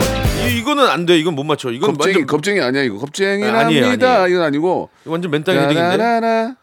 이, 0.48 0.58
이거는 0.60 0.88
안 0.88 1.06
돼. 1.06 1.17
이건 1.17 1.36
못 1.36 1.44
맞춰. 1.44 1.70
이건 1.70 1.98
겁쟁이, 1.98 2.15
완전 2.15 2.27
겁쟁이 2.27 2.62
아니야 2.62 2.84
이거. 2.84 2.98
겁쟁이랍니다. 2.98 3.65
아니에요, 3.65 3.86
아니에요. 3.91 4.27
이건 4.27 4.41
아니고. 4.44 4.89
완전 5.06 5.32
맨땅 5.32 5.56
헤딩인데. 5.58 6.56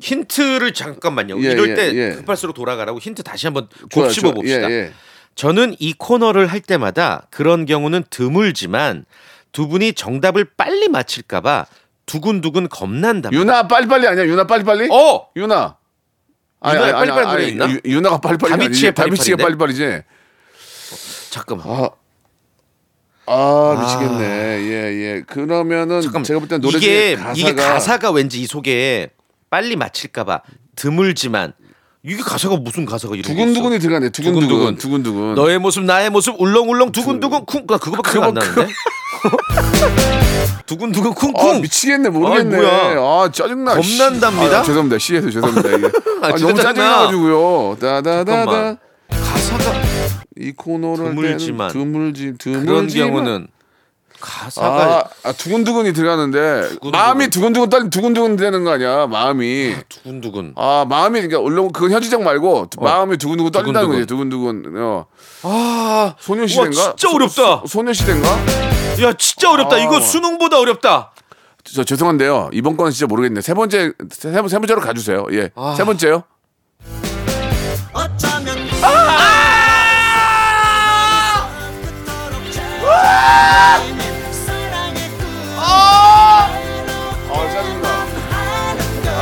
힌트를 0.00 0.72
잠깐만요. 0.72 1.42
예, 1.44 1.52
이럴 1.52 1.70
예, 1.70 1.74
때 1.74 1.94
예. 1.94 2.14
급할수록 2.16 2.54
돌아가라고 2.54 2.98
힌트 2.98 3.22
다시 3.22 3.46
한번 3.46 3.68
곱씹어. 3.92 4.32
봅시다. 4.32 4.70
예, 4.70 4.74
예. 4.74 4.92
저는 5.34 5.76
이 5.78 5.92
코너를 5.92 6.46
할 6.46 6.60
때마다 6.60 7.26
그런 7.30 7.66
경우는 7.66 8.04
드물지만 8.10 9.04
두 9.52 9.68
분이 9.68 9.94
정답을 9.94 10.44
빨리 10.56 10.88
맞힐까봐 10.88 11.66
두근두근 12.06 12.68
겁난다. 12.68 13.30
유나 13.32 13.68
빨리빨리 13.68 14.06
아니야? 14.06 14.24
유나 14.24 14.46
빨리빨리? 14.46 14.88
어, 14.90 15.28
유나. 15.36 15.76
유나의 16.64 16.92
빨리빨리 16.92 17.26
노래 17.26 17.44
있나? 17.48 17.70
유- 17.70 17.80
유나가 17.84 18.18
빨리빨리 18.20 18.50
다비치의 18.50 18.92
빨리빨리인데? 18.92 19.42
빨리빨리지. 19.42 20.02
잠깐만. 21.30 21.66
아. 21.68 21.90
아, 23.26 23.76
미치겠네. 23.80 24.24
예, 24.24 24.72
예. 25.16 25.22
그러면은 25.26 26.00
잠깐만. 26.00 26.24
제가 26.24 26.40
볼땐 26.40 26.60
노래 26.60 26.78
이게 26.78 27.14
가사가 27.14 27.32
이게 27.36 27.54
가사가 27.54 28.10
왠지 28.10 28.40
이 28.40 28.46
속에 28.46 29.10
빨리 29.48 29.76
맞힐까봐 29.76 30.42
드물지만 30.74 31.52
이게 32.02 32.20
가사가 32.22 32.56
무슨 32.56 32.84
가사가 32.86 33.14
이렇게 33.14 33.32
두근두근이? 33.32 33.78
들어가네. 33.78 34.08
두근두근. 34.10 34.48
두근두근. 34.48 34.76
두근두근. 34.78 35.34
너의 35.36 35.58
모습 35.60 35.84
나의 35.84 36.10
모습 36.10 36.34
울렁울렁 36.40 36.90
두근두근 36.92 37.44
쿵. 37.46 37.66
나 37.68 37.78
그거밖에 37.78 38.18
안 38.18 38.32
그거- 38.34 38.40
나는데. 38.40 38.72
두근두근 40.66 41.10
아 41.10 41.14
쿵쿵. 41.14 41.60
미치겠네 41.62 42.08
모르겠네. 42.10 42.56
아이, 42.56 42.62
뭐야. 42.62 43.00
아 43.00 43.30
짜증나. 43.32 43.74
겁난답니다. 43.74 44.58
아, 44.58 44.62
죄송합니다. 44.62 44.98
시에서 44.98 45.30
죄송합니다. 45.30 45.68
이게. 45.76 45.86
아, 46.22 46.26
아, 46.26 46.30
너무 46.30 46.38
짜증나. 46.54 46.62
짜증나가지고요. 46.62 47.76
다다다다. 47.80 48.76
가사가 49.10 49.72
이 50.38 50.52
코너를 50.52 51.06
할 51.06 51.14
드물지만. 51.14 51.70
드물지 51.72 52.34
드물지. 52.38 52.66
그런 52.66 52.86
경우는 52.88 53.48
가사가 54.20 54.98
아, 55.24 55.28
아 55.28 55.32
두근두근이 55.32 55.92
들어가는데 55.94 56.68
마음이 56.92 57.28
두근두근 57.28 57.70
떨 57.70 57.88
두근두근 57.90 58.36
되는 58.36 58.64
거 58.64 58.72
아니야? 58.72 59.06
마음이. 59.06 59.74
두근두근. 59.88 60.52
아 60.56 60.84
마음이 60.88 61.20
그러니까 61.22 61.40
물론 61.40 61.72
그건 61.72 61.90
현지적 61.92 62.22
말고 62.22 62.68
마음이 62.80 63.16
두근두근 63.16 63.48
어. 63.48 63.62
두근두근. 63.62 63.88
거지. 63.94 64.06
두근두근. 64.06 64.74
어. 64.76 65.06
아, 65.42 66.14
소녀시대인가? 66.20 66.80
와, 66.82 66.94
진짜 66.96 67.14
어렵다. 67.14 67.34
소, 67.34 67.62
소녀시대인가? 67.66 68.28
야 69.02 69.12
진짜 69.18 69.50
어렵다. 69.50 69.76
아. 69.76 69.78
이거 69.78 70.00
수능보다 70.00 70.58
어렵다. 70.58 71.12
저 71.64 71.84
죄송한데요. 71.84 72.50
이번 72.52 72.76
건은 72.76 72.92
진짜 72.92 73.06
모르겠네. 73.06 73.40
세 73.40 73.54
번째 73.54 73.92
세, 74.10 74.32
번- 74.32 74.48
세 74.48 74.58
번째로 74.58 74.80
가주세요. 74.80 75.26
예. 75.32 75.50
아. 75.54 75.74
세 75.76 75.84
번째요. 75.84 76.24
아 77.92 78.16
짜증나. 78.16 78.80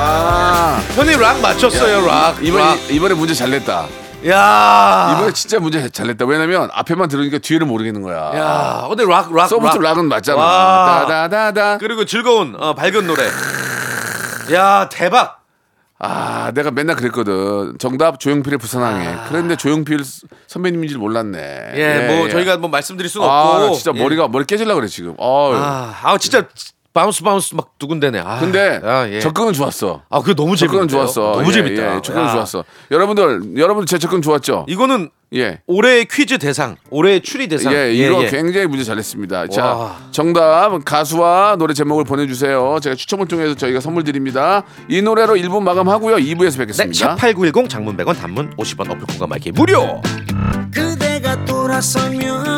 아 0.01 0.81
형님 0.95 1.21
락 1.21 1.41
맞췄어요. 1.41 2.07
락. 2.07 2.39
이번 2.43 2.61
락. 2.61 2.91
이번에 2.91 3.15
문제 3.15 3.35
잘 3.35 3.51
냈다. 3.51 3.87
야. 4.27 5.15
이번에 5.17 5.33
진짜 5.33 5.61
문제 5.61 5.89
잘 5.91 6.09
냈다. 6.09 6.25
왜냐면 6.27 6.69
앞에만 6.73 7.09
들으니까 7.09 7.39
뒤를 7.39 7.67
모르겠는 7.67 8.03
거야. 8.03 8.33
야. 8.37 8.87
근데 8.89 9.05
락 9.05 9.33
락. 9.35 9.49
soft 9.49 9.77
rock. 9.77 9.83
락은 9.83 10.07
맞잖아. 10.07 10.39
와. 10.39 11.07
다다다다. 11.07 11.79
그리고 11.79 12.05
즐거운 12.05 12.57
어, 12.59 12.75
밝은 12.75 13.07
노래. 13.07 13.23
야 14.53 14.89
대박. 14.89 15.39
아 16.01 16.53
내가 16.55 16.71
맨날 16.71 16.97
그랬거든. 16.97 17.77
정답 17.79 18.19
조용필의 18.21 18.59
부산항에. 18.59 19.29
그런데 19.29 19.57
조용필 19.57 20.01
선배님인 20.47 20.89
줄 20.89 20.99
몰랐네. 20.99 21.39
아. 21.39 21.77
예, 21.77 22.07
뭐 22.09 22.29
저희가 22.29 22.57
뭐 22.57 22.71
말씀드릴 22.71 23.09
수는 23.09 23.29
아, 23.29 23.43
없고. 23.43 23.67
나 23.67 23.73
진짜 23.73 23.93
예. 23.95 24.03
머리가 24.03 24.29
머리 24.29 24.45
깨질라 24.45 24.75
그래 24.75 24.87
지금. 24.89 25.15
어. 25.19 25.53
아, 25.55 25.95
아 26.03 26.19
진짜 26.19 26.47
Bounce 26.99 27.23
Bounce 27.23 27.55
막 27.55 27.79
두근대네. 27.79 28.19
아, 28.19 28.41
근데 28.41 28.81
아, 28.83 29.09
예. 29.09 29.21
접근은 29.21 29.53
좋았어. 29.53 30.03
아, 30.11 30.19
그거 30.19 30.35
너무 30.35 30.57
재밌다. 30.57 30.73
접근은 30.73 30.89
좋았어. 30.89 31.21
너무 31.37 31.49
예, 31.49 31.53
재밌다. 31.53 31.97
예, 31.97 32.01
접근은 32.03 32.27
야. 32.27 32.33
좋았어. 32.33 32.65
여러분들, 32.91 33.57
여러분들 33.57 33.87
제 33.87 33.99
접근 33.99 34.21
좋았죠? 34.21 34.67
이거는 34.69 35.09
예. 35.35 35.61
올해의 35.69 36.07
퀴즈 36.07 36.39
대상, 36.39 36.75
올해의 36.91 37.21
추리 37.21 37.47
대상. 37.47 37.73
예, 37.73 37.93
이거 37.93 38.25
예. 38.25 38.27
굉장히 38.31 38.67
문제 38.67 38.83
잘했습니다. 38.83 39.47
자, 39.49 39.65
와. 39.65 39.97
정답 40.11 40.85
가수와 40.85 41.55
노래 41.57 41.73
제목을 41.73 42.03
보내주세요. 42.03 42.79
제가 42.83 42.97
추첨을 42.97 43.29
통해서 43.29 43.55
저희가 43.55 43.79
선물 43.79 44.03
드립니다. 44.03 44.65
이 44.89 45.01
노래로 45.01 45.35
1부 45.37 45.63
마감하고요. 45.63 46.17
2부에서 46.17 46.53
네, 46.53 46.59
뵙겠습니다. 46.59 47.15
샵8910 47.15 47.69
장문 47.69 47.97
100원 47.97 48.19
단문 48.19 48.57
50원 48.57 48.91
어플 48.91 49.07
콩과 49.07 49.29
마이크 49.29 49.51
무료. 49.55 50.03
그대가 50.75 51.45
돌아서면 51.45 52.58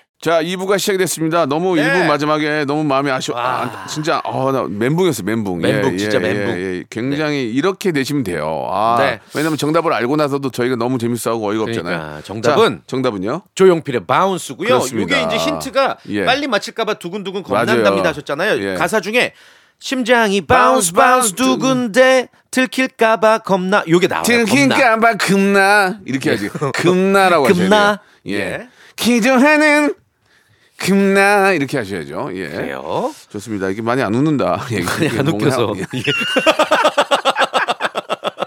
자, 0.21 0.43
2부가 0.43 0.77
시작이 0.77 0.99
됐습니다. 0.99 1.47
너무 1.47 1.75
네. 1.75 1.81
1부 1.81 2.05
마지막에 2.05 2.63
너무 2.65 2.83
마음이 2.83 3.09
아쉬워. 3.09 3.37
와. 3.39 3.63
아, 3.63 3.87
진짜, 3.87 4.21
어, 4.23 4.51
나 4.51 4.65
멘붕이었어, 4.69 5.23
멘붕. 5.23 5.59
멘붕, 5.59 5.97
진짜 5.97 6.19
멘붕. 6.19 6.59
예, 6.59 6.83
굉장히 6.91 7.49
이렇게 7.49 7.91
되시면 7.91 8.23
돼요. 8.23 8.67
아, 8.71 8.97
네. 8.99 9.19
왜냐면 9.33 9.57
정답을 9.57 9.91
알고 9.91 10.17
나서도 10.17 10.51
저희가 10.51 10.75
너무 10.75 10.99
재밌어하고 10.99 11.49
어이가 11.49 11.63
없잖아요. 11.63 11.97
그러니까 11.97 12.21
정답은 12.21 12.75
자, 12.77 12.83
정답은요? 12.85 13.41
조용필의 13.55 14.05
Bounce고요. 14.05 14.67
그렇습니다. 14.67 15.17
이게 15.17 15.25
이제 15.25 15.37
힌트가 15.43 15.97
예. 16.09 16.25
빨리 16.25 16.45
맞힐까봐 16.45 16.95
두근두근. 16.95 17.41
겁난답니다 17.41 18.09
하셨잖아요. 18.09 18.61
예. 18.63 18.75
가사 18.75 19.01
중에 19.01 19.33
심장이 19.79 20.41
Bounce, 20.41 20.93
Bounce 20.93 21.33
두근대 21.33 22.27
들킬까봐 22.51 23.39
겁나 23.39 23.83
요게 23.87 24.05
나와요. 24.05 24.23
겁나. 24.23 24.45
들킬까봐 24.45 25.15
겁나 25.15 25.99
이렇게 26.05 26.29
하지 26.29 26.47
금나라고 26.75 27.47
하셔야. 27.49 27.69
돼요. 27.69 27.97
예. 28.27 28.33
예. 28.35 28.67
기도하는 28.95 29.95
금나 30.81 31.51
이렇게 31.53 31.77
하셔야죠. 31.77 32.31
예. 32.33 32.49
그래요. 32.49 33.13
좋습니다. 33.29 33.69
이게 33.69 33.81
많이 33.81 34.01
안 34.01 34.13
웃는다. 34.13 34.65
예, 34.71 34.81
많이 34.81 35.19
안 35.19 35.27
웃겨서. 35.27 35.73
예. 35.77 35.85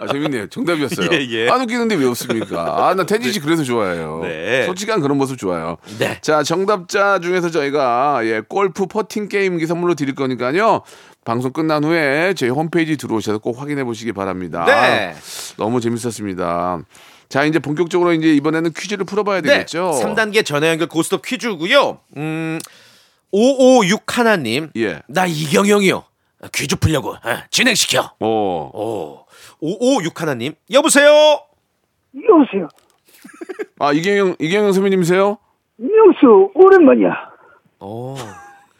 아, 0.00 0.06
재밌네요. 0.12 0.48
정답이었어요. 0.48 1.08
예, 1.12 1.26
예. 1.30 1.48
안 1.48 1.60
웃기는데 1.62 1.94
왜 1.94 2.04
웃습니까? 2.04 2.88
아, 2.88 2.94
나 2.94 3.06
태진 3.06 3.32
씨 3.32 3.40
그래서 3.40 3.62
좋아해요. 3.62 4.20
네. 4.22 4.66
솔직한 4.66 5.00
그런 5.00 5.16
모습 5.16 5.38
좋아요. 5.38 5.78
네. 5.98 6.18
자, 6.20 6.42
정답자 6.42 7.20
중에서 7.20 7.50
저희가 7.50 8.20
예, 8.24 8.42
골프 8.46 8.86
퍼팅 8.86 9.28
게임기 9.28 9.66
선물로 9.66 9.94
드릴 9.94 10.14
거니까요. 10.14 10.82
방송 11.24 11.52
끝난 11.52 11.84
후에 11.84 12.34
저희 12.34 12.50
홈페이지 12.50 12.98
들어오셔서 12.98 13.38
꼭 13.38 13.60
확인해 13.60 13.82
보시기 13.84 14.12
바랍니다. 14.12 14.64
네. 14.66 15.14
너무 15.56 15.80
재밌었습니다. 15.80 16.80
자, 17.34 17.42
이제 17.42 17.58
본격적으로 17.58 18.12
이제 18.12 18.32
이번에는 18.32 18.72
퀴즈를 18.76 19.04
풀어봐야 19.04 19.40
네. 19.40 19.48
되겠죠. 19.48 19.90
3단계 20.00 20.46
전화 20.46 20.68
연결 20.68 20.86
고스톱 20.86 21.22
퀴즈고요. 21.22 21.98
음. 22.16 22.60
556 23.32 24.16
하나님. 24.16 24.70
예. 24.76 25.02
나 25.08 25.26
이경영이요. 25.26 26.04
퀴즈 26.54 26.76
풀려고 26.76 27.14
어, 27.14 27.18
진행시켜. 27.50 28.12
어. 28.20 28.70
오. 28.72 29.24
556 29.58 30.20
하나님. 30.22 30.54
여보세요. 30.70 31.10
여보세요. 32.14 32.68
아, 33.80 33.92
이경영, 33.92 34.36
이경영 34.38 34.72
선배님이세요? 34.72 35.36
명수 35.78 36.52
오랜만이야. 36.54 37.10
오. 37.80 38.14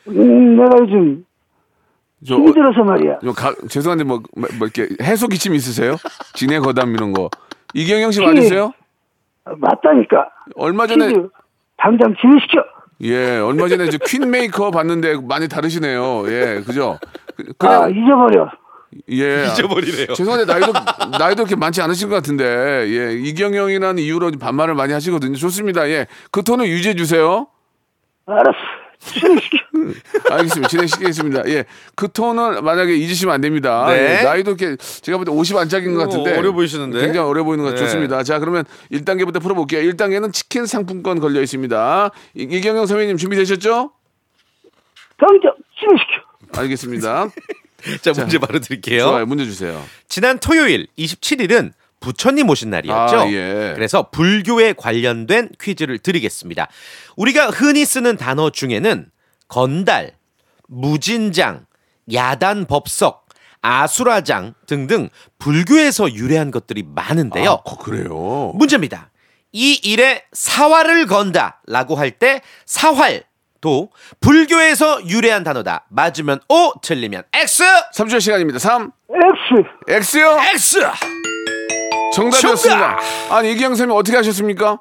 음, 0.07 0.57
내가 0.59 0.71
요즘 0.81 1.27
저, 2.25 2.37
힘이 2.37 2.53
들어서 2.53 2.85
말이야. 2.85 3.19
저 3.21 3.33
가, 3.33 3.53
죄송한데 3.69 4.05
뭐, 4.05 4.23
뭐, 4.37 4.49
뭐 4.59 4.69
이렇게 4.69 4.95
해소 5.03 5.27
기침 5.27 5.57
있으세요? 5.57 5.97
진해 6.35 6.61
거담 6.61 6.95
이런 6.95 7.13
거. 7.13 7.29
이경영 7.75 8.11
씨 8.13 8.23
예. 8.23 8.27
맞으세요? 8.27 8.73
아, 9.45 9.53
맞다니까. 9.57 10.29
얼마 10.57 10.87
전에 10.87 11.09
퀴즈 11.09 11.29
당장 11.77 12.15
진행시켜. 12.21 12.65
예, 13.03 13.39
얼마 13.41 13.69
전에 13.69 13.85
이제 13.87 13.99
퀸 14.07 14.31
메이커 14.31 14.71
봤는데 14.71 15.17
많이 15.29 15.49
다르시네요. 15.49 16.25
예, 16.29 16.63
그죠? 16.65 16.99
그- 17.59 17.67
아 17.67 17.87
그냥 17.87 17.91
잊어버려. 17.91 18.51
예. 19.11 19.47
잊어버리네요. 19.47 20.15
죄송한데 20.15 20.51
나이도 20.51 20.73
나이도 21.19 21.45
그렇게 21.45 21.57
많지 21.57 21.83
않으신 21.83 22.09
것 22.09 22.15
같은데 22.15 22.45
예 22.89 23.13
이경영이라는 23.13 23.99
이유로 24.01 24.31
반말을 24.41 24.75
많이 24.75 24.93
하시거든요. 24.93 25.35
좋습니다. 25.35 25.89
예, 25.91 26.07
그 26.31 26.43
톤을 26.45 26.69
유지해 26.69 26.95
주세요. 26.95 27.49
알았어. 28.27 28.57
진행시켜. 29.05 29.57
알겠습니다. 30.31 30.69
진행시키겠습니다. 30.69 31.43
예, 31.49 31.65
그 31.95 32.09
톤을 32.11 32.63
만약에 32.63 32.95
잊으시면 32.97 33.35
안 33.35 33.41
됩니다. 33.41 33.87
네. 33.89 34.19
예, 34.21 34.23
나이도 34.25 34.53
이렇게 34.53 34.77
제가 35.03 35.19
볼 35.19 35.25
때 35.25 35.31
50 35.31 35.57
안짝인 35.57 35.95
것 35.95 36.01
같은데 36.01 36.35
어, 36.35 36.39
어려 36.39 36.53
보이시는데? 36.53 37.01
굉장히 37.01 37.29
어려 37.29 37.45
보이는 37.45 37.65
것 37.65 37.71
네. 37.73 37.77
좋습니다. 37.77 38.23
자, 38.23 38.39
그러면 38.39 38.65
1단계부터 38.93 39.41
풀어볼게요. 39.43 39.83
1단계는 39.93 40.33
치킨 40.33 40.67
상품권 40.67 41.21
걸려 41.21 41.41
있습니다. 41.43 42.11
이- 42.35 42.43
이경영 42.51 42.87
선배님 42.87 43.17
준비되셨죠? 43.17 43.93
당장 45.19 45.53
진행시켜. 45.79 46.61
알겠습니다. 46.61 47.29
자, 48.03 48.13
문제 48.17 48.39
바로 48.39 48.59
드릴게요. 48.61 49.03
좋아요. 49.05 49.27
문제 49.27 49.45
주세요. 49.45 49.83
지난 50.09 50.39
토요일 50.39 50.87
27일은 50.99 51.73
부처님 52.05 52.51
오신 52.51 52.69
날이었죠. 52.71 53.17
아, 53.21 53.27
예. 53.31 53.73
그래서 53.75 54.11
불교에 54.11 54.75
관련된 54.75 55.49
퀴즈를 55.61 55.99
드리겠습니다. 55.99 56.69
우리가 57.17 57.47
흔히 57.49 57.85
쓰는 57.87 58.17
단어 58.19 58.51
중에는 58.51 59.07
건달, 59.49 60.13
무진장, 60.69 61.65
야단 62.13 62.67
법석, 62.67 63.25
아수라장 63.63 64.53
등등 64.67 65.09
불교에서 65.39 66.13
유래한 66.13 66.51
것들이 66.51 66.85
많은데요. 66.87 67.51
아, 67.51 67.57
거- 67.63 67.79
그래요. 67.79 68.53
문제입니다. 68.55 69.11
이 69.53 69.75
일에 69.85 70.25
사활을 70.33 71.07
건다라고 71.07 71.95
할 71.97 72.11
때 72.19 72.43
사활 72.67 73.23
도 73.63 73.89
불교에서 74.21 75.07
유래한 75.09 75.43
단어다. 75.43 75.87
맞으면 75.89 76.39
O, 76.51 76.73
틀리면 76.83 77.23
X. 77.33 77.63
3초 77.95 78.21
시간입니다. 78.21 78.59
3, 78.59 78.91
X. 79.89 80.19
X요. 80.19 80.39
X. 80.53 80.79
정답이었습니다. 82.15 82.99
아니, 83.31 83.53
이경영 83.53 83.71
선생님 83.71 83.97
어떻게 83.97 84.17
하셨습니까? 84.17 84.81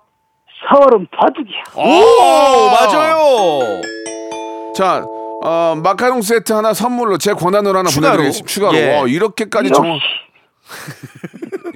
사월은 0.70 1.08
바둑이야. 1.12 1.64
오, 1.76 2.70
맞아요. 2.72 3.82
자, 4.76 5.06
어, 5.44 5.76
마카롱 5.84 6.22
세트 6.22 6.54
하나 6.54 6.74
선물로 6.74 7.18
제 7.18 7.34
권한으로 7.34 7.80
하나 7.80 7.90
추가로? 7.90 8.14
보내드리겠습니다. 8.18 8.52
추가로. 8.52 8.78
예. 8.78 8.98
어, 8.98 9.08
이렇게까지 9.08 9.70
정확, 9.72 9.96
역시. 9.96 10.06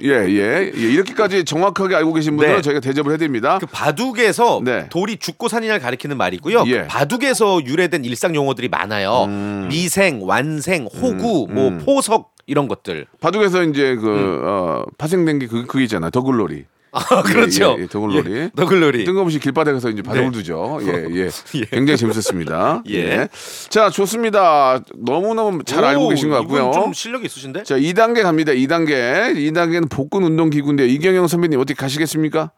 예, 0.00 0.10
예, 0.10 0.70
예. 0.74 0.80
이렇게까지 0.80 1.44
정확하게 1.44 1.96
알고 1.96 2.14
계신 2.14 2.36
분들은 2.36 2.56
네. 2.56 2.62
저희가 2.62 2.80
대접을 2.80 3.12
해드립니다. 3.12 3.58
그 3.58 3.66
바둑에서 3.66 4.60
네. 4.64 4.88
돌이 4.88 5.18
죽고 5.18 5.48
사느냐를 5.48 5.80
가리키는 5.80 6.16
말이고요. 6.16 6.64
예. 6.68 6.74
음. 6.76 6.82
그 6.82 6.86
바둑에서 6.88 7.64
유래된 7.64 8.04
일상 8.04 8.34
용어들이 8.34 8.68
많아요. 8.68 9.26
미생, 9.68 10.20
완생, 10.22 10.86
호구, 10.86 11.48
뭐 11.50 11.78
포석 11.84 12.30
이런 12.48 12.66
것들. 12.66 13.06
바둑에서 13.20 13.62
이제 13.64 13.94
그, 13.94 14.40
어, 14.42 14.84
파생된 14.96 15.38
게 15.38 15.46
그, 15.46 15.66
그게 15.66 15.84
있잖아요. 15.84 16.10
더글로리. 16.10 16.64
아, 16.90 17.00
그렇죠. 17.22 17.76
예, 17.78 17.82
예, 17.82 17.86
더글로리. 17.86 18.32
예, 18.32 18.50
더글로리. 18.56 19.04
뜬금없이 19.04 19.38
길바닥에서 19.38 19.90
이제 19.90 20.00
바둑을 20.00 20.30
네. 20.30 20.32
두죠. 20.32 20.78
예, 20.88 21.06
예. 21.10 21.28
예. 21.54 21.64
굉장히 21.66 21.98
재밌었습니다. 21.98 22.82
예. 22.88 22.94
예. 22.94 23.28
자, 23.68 23.90
좋습니다. 23.90 24.80
너무너무 24.96 25.62
잘 25.64 25.84
알고 25.84 26.06
오, 26.06 26.08
계신 26.08 26.30
것 26.30 26.36
같고요. 26.36 26.70
좀 26.72 26.94
실력이 26.94 27.26
있으신데? 27.26 27.64
자, 27.64 27.76
2단계 27.76 28.22
갑니다. 28.22 28.52
2단계. 28.52 29.34
2단계는 29.36 29.90
복근 29.90 30.22
운동 30.22 30.48
기구인데 30.48 30.86
이경영 30.88 31.28
선배님 31.28 31.60
어떻게 31.60 31.74
가시겠습니까? 31.74 32.52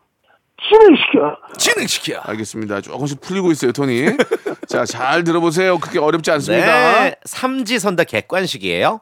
진행시켜. 0.69 1.37
진행시켜. 1.59 2.21
알겠습니다. 2.23 2.83
조금씩 2.83 3.21
풀리고 3.21 3.51
있어요, 3.51 3.73
톤이. 3.73 4.05
자, 4.69 4.85
잘 4.85 5.25
들어보세요. 5.25 5.79
그게 5.81 5.99
어렵지 5.99 6.31
않습니다. 6.31 7.03
네, 7.03 7.17
삼지선다 7.25 8.05
객관식이에요. 8.05 9.01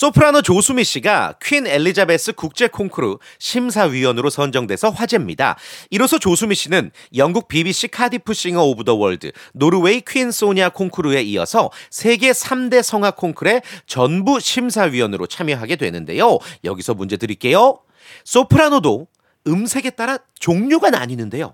소프라노 0.00 0.40
조수미 0.40 0.82
씨가 0.82 1.34
퀸 1.42 1.66
엘리자베스 1.66 2.32
국제 2.32 2.68
콩쿠르 2.68 3.18
심사위원으로 3.38 4.30
선정돼서 4.30 4.88
화제입니다. 4.88 5.58
이로써 5.90 6.18
조수미 6.18 6.54
씨는 6.54 6.90
영국 7.16 7.48
BBC 7.48 7.88
카디프 7.88 8.32
Singer 8.32 8.62
of 8.62 8.84
the 8.84 8.94
World, 8.94 9.30
노르웨이 9.52 10.00
퀸 10.00 10.30
소니아 10.30 10.70
콩쿠르에 10.70 11.20
이어서 11.24 11.68
세계 11.90 12.30
3대 12.30 12.82
성악 12.82 13.16
콩쿠르의 13.16 13.60
전부 13.84 14.40
심사위원으로 14.40 15.26
참여하게 15.26 15.76
되는데요. 15.76 16.38
여기서 16.64 16.94
문제 16.94 17.18
드릴게요. 17.18 17.80
소프라노도 18.24 19.06
음색에 19.46 19.90
따라 19.90 20.16
종류가 20.38 20.88
나뉘는데요. 20.88 21.52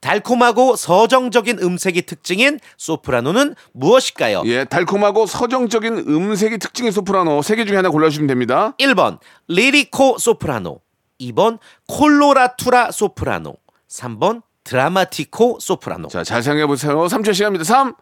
달콤하고 0.00 0.76
서정적인 0.76 1.58
음색이 1.60 2.02
특징인 2.02 2.58
소프라노는 2.78 3.54
무엇일까요? 3.72 4.42
예, 4.46 4.64
달콤하고 4.64 5.26
서정적인 5.26 6.04
음색이 6.08 6.58
특징의 6.58 6.90
소프라노 6.92 7.42
세 7.42 7.56
개 7.56 7.64
중에 7.66 7.76
하나 7.76 7.90
골라주시면 7.90 8.26
됩니다. 8.26 8.72
1번 8.78 9.18
리리코 9.48 10.16
소프라노 10.18 10.80
2번 11.20 11.58
콜로라투라 11.88 12.90
소프라노 12.92 13.54
3번 13.90 14.40
드라마티코 14.64 15.58
소프라노 15.60 16.08
자, 16.08 16.24
잘 16.24 16.42
생각해보세요. 16.42 16.96
3초 17.06 17.34
시간입니다. 17.34 17.64
3. 17.64 17.94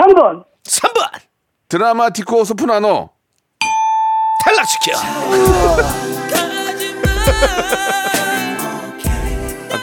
3번 0.00 0.44
3번 0.64 1.08
드라마티코 1.68 2.42
소프라노. 2.44 3.10
탈락시켜 4.44 4.92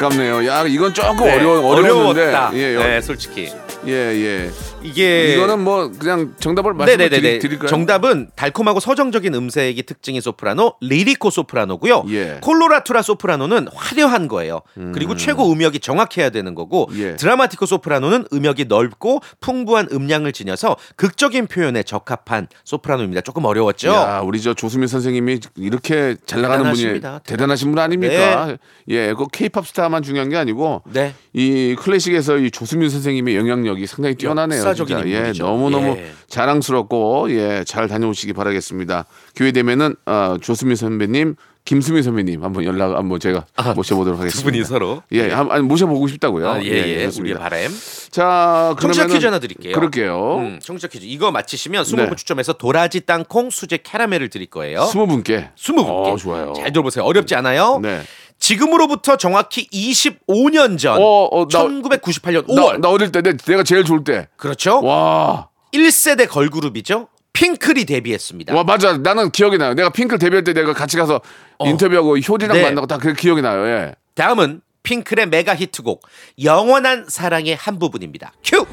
아깝네요. 0.05 0.47
야, 0.47 0.65
이건 0.67 0.93
조금 0.93 1.25
네, 1.25 1.35
어려워, 1.35 1.75
어려웠는데. 1.75 2.33
예, 2.53 2.75
네, 2.77 3.01
솔직히 3.01 3.51
예, 3.87 3.91
예. 3.91 4.51
이게 4.83 5.35
이거는 5.35 5.63
뭐 5.63 5.91
그냥 5.91 6.33
정답을 6.39 6.73
말씀을. 6.73 7.09
드리, 7.09 7.39
릴까요 7.39 7.67
정답은 7.67 8.29
달콤하고 8.35 8.79
서정적인 8.79 9.33
음색이 9.33 9.83
특징인 9.83 10.21
소프라노 10.21 10.75
리리코 10.81 11.29
소프라노고요. 11.29 12.05
예. 12.09 12.37
콜로라투라 12.41 13.01
소프라노는 13.01 13.67
화려한 13.73 14.27
거예요. 14.27 14.61
그리고 14.93 15.15
최고 15.15 15.51
음역이 15.51 15.79
정확해야 15.79 16.29
되는 16.29 16.55
거고 16.55 16.89
예. 16.95 17.15
드라마티코 17.15 17.65
소프라노는 17.65 18.25
음역이 18.33 18.65
넓고 18.65 19.21
풍부한 19.39 19.89
음량을 19.91 20.31
지녀서 20.31 20.77
극적인 20.95 21.47
표현에 21.47 21.83
적합한 21.83 22.47
소프라노입니다. 22.63 23.21
조금 23.21 23.45
어려웠죠? 23.45 23.89
야, 23.89 24.21
우리 24.23 24.41
저 24.41 24.53
조수미 24.53 24.87
선생님이 24.87 25.39
이렇게 25.57 26.15
잘 26.25 26.41
나가는 26.41 26.63
분이 26.63 26.75
대단하십니다. 26.77 27.19
대단하신 27.25 27.71
분 27.71 27.79
아닙니까? 27.79 28.57
예, 28.89 29.13
그 29.13 29.27
케이팝 29.31 29.67
스타만 29.67 30.03
중요한 30.03 30.29
게 30.29 30.37
아니고 30.37 30.83
네. 30.91 31.13
이 31.33 31.75
클래식에서 31.79 32.37
이 32.37 32.51
조수민 32.51 32.89
선생님의 32.89 33.35
영향력 33.35 33.70
이 33.79 33.85
상당히 33.85 34.15
뛰어나네요. 34.15 34.59
역사적인 34.59 34.97
진짜. 34.97 35.09
예, 35.09 35.17
인물이죠. 35.17 35.43
너무 35.45 35.69
너무 35.69 35.97
예. 35.97 36.11
자랑스럽고 36.27 37.31
예, 37.31 37.63
잘 37.65 37.87
다녀오시기 37.87 38.33
바라겠습니다. 38.33 39.05
기회 39.35 39.51
되면은 39.51 39.95
어, 40.05 40.35
조수민 40.41 40.75
선배님, 40.75 41.35
김수민 41.63 42.01
선배님 42.01 42.43
한번 42.43 42.63
연락 42.63 42.95
한번 42.95 43.19
제가 43.19 43.45
모셔보도록 43.75 44.19
하겠습니다. 44.19 44.39
아, 44.39 44.41
두 44.41 44.51
분이 44.51 44.65
서로 44.65 45.03
예, 45.11 45.29
한, 45.29 45.51
아니, 45.51 45.63
모셔보고 45.63 46.07
싶다고요. 46.07 46.49
아, 46.49 46.61
예, 46.63 46.65
예. 46.65 46.81
우리의 46.81 46.97
그렇습니다. 46.99 47.39
바램. 47.39 47.71
자, 48.09 48.75
청취자 48.81 49.07
퀴즈 49.07 49.25
하나 49.25 49.39
드릴게요. 49.39 49.73
그럴게요. 49.75 50.37
음, 50.37 50.59
청취자 50.61 50.87
퀴즈. 50.87 51.05
이거 51.05 51.31
맞히시면 51.31 51.83
20분 51.83 52.09
네. 52.09 52.15
추첨해서 52.15 52.53
도라지 52.53 53.01
땅콩 53.01 53.49
수제 53.51 53.77
캐러멜을 53.83 54.29
드릴 54.29 54.47
거예요. 54.47 54.85
스무 54.85 55.05
분께. 55.07 55.49
20분께. 55.55 55.85
어, 55.87 56.15
좋아요. 56.17 56.53
잘 56.55 56.71
들어보세요. 56.71 57.03
어렵지 57.05 57.35
않아요? 57.35 57.79
네. 57.81 58.01
지금으로부터 58.41 59.15
정확히 59.15 59.67
25년 59.69 60.77
전 60.77 60.97
어, 60.97 61.25
어, 61.31 61.47
나- 61.47 61.59
1998년 61.63 62.53
나, 62.53 62.61
5월 62.63 62.79
나 62.81 62.89
어릴 62.89 63.11
때 63.13 63.21
내, 63.21 63.37
내가 63.37 63.63
제일 63.63 63.85
좋을 63.85 64.03
때. 64.03 64.27
그렇죠? 64.35 64.81
와. 64.83 65.47
1세대 65.73 66.27
걸그룹이죠. 66.27 67.07
핑클이 67.33 67.85
데뷔했습니다. 67.85 68.53
와 68.53 68.63
맞아 68.65 68.97
나는 68.97 69.31
기억이 69.31 69.57
나요 69.57 69.73
내가 69.73 69.89
핑클 69.89 70.19
데뷔할 70.19 70.43
때 70.43 70.51
내가 70.51 70.73
같이 70.73 70.97
가서 70.97 71.21
인터뷰하고 71.63 72.17
효리랑 72.19 72.57
네. 72.57 72.63
만나고 72.63 72.87
다 72.87 72.97
그 72.97 73.13
기억이 73.13 73.41
나요 73.41 73.65
예. 73.67 73.95
다음은 74.15 74.61
핑클의 74.83 75.27
메가 75.27 75.55
히트곡 75.55 76.01
영원한 76.43 77.05
사랑의 77.07 77.55
한 77.55 77.79
부분입니다. 77.79 78.33
큐! 78.43 78.65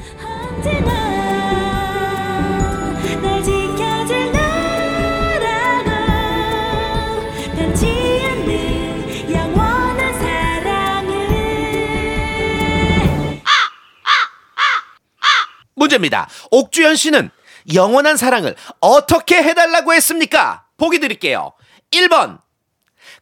문제입니다. 15.79 16.29
옥주현 16.51 16.95
씨는 16.95 17.31
영원한 17.73 18.17
사랑을 18.17 18.55
어떻게 18.79 19.41
해달라고 19.41 19.93
했습니까? 19.93 20.65
보기 20.77 20.99
드릴게요. 20.99 21.53
1번 21.91 22.39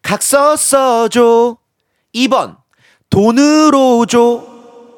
각서 0.02 0.56
써줘 0.56 1.58
2번 2.14 2.58
돈으로 3.10 4.06
줘 4.06 4.46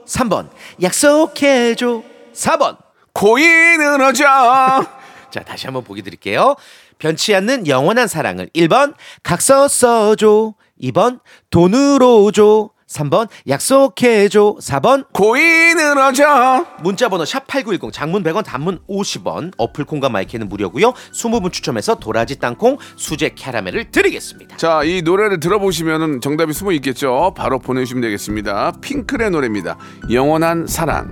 3번 0.05 0.49
약속해줘 0.81 2.03
4번 2.33 2.77
고인은 3.13 4.01
어자 4.01 4.99
자 5.31 5.41
다시 5.41 5.67
한번 5.67 5.83
보기 5.83 6.01
드릴게요. 6.01 6.55
변치 6.97 7.33
않는 7.35 7.67
영원한 7.67 8.07
사랑을 8.07 8.49
1번 8.55 8.95
각서 9.23 9.67
써줘 9.67 10.53
2번 10.81 11.19
돈으로 11.49 12.31
줘 12.31 12.69
3번 12.89 13.27
약속해줘. 13.47 14.55
4번. 14.59 15.05
고인은 15.13 15.97
어자. 15.97 16.65
문자번호 16.81 17.23
샵8910 17.23 17.93
장문 17.93 18.23
100원 18.23 18.43
단문 18.43 18.79
50원. 18.89 19.53
어플 19.57 19.85
콩과 19.85 20.09
마이크는 20.09 20.49
무료고요. 20.49 20.93
20분 21.13 21.51
추첨해서 21.51 21.95
도라지 21.95 22.39
땅콩 22.39 22.77
수제 22.95 23.29
캐러멜을 23.35 23.91
드리겠습니다. 23.91 24.57
자 24.57 24.79
이 24.89 25.01
노래를 25.03 25.39
들어보시면은 25.39 26.19
정답이 26.21 26.53
숨어 26.53 26.71
있겠죠? 26.71 27.33
바로 27.37 27.59
보내주시면 27.59 28.01
되겠습니다. 28.01 28.71
핑클의 28.81 29.29
노래입니다. 29.29 29.77
영원한 30.09 30.65
사랑 30.67 31.11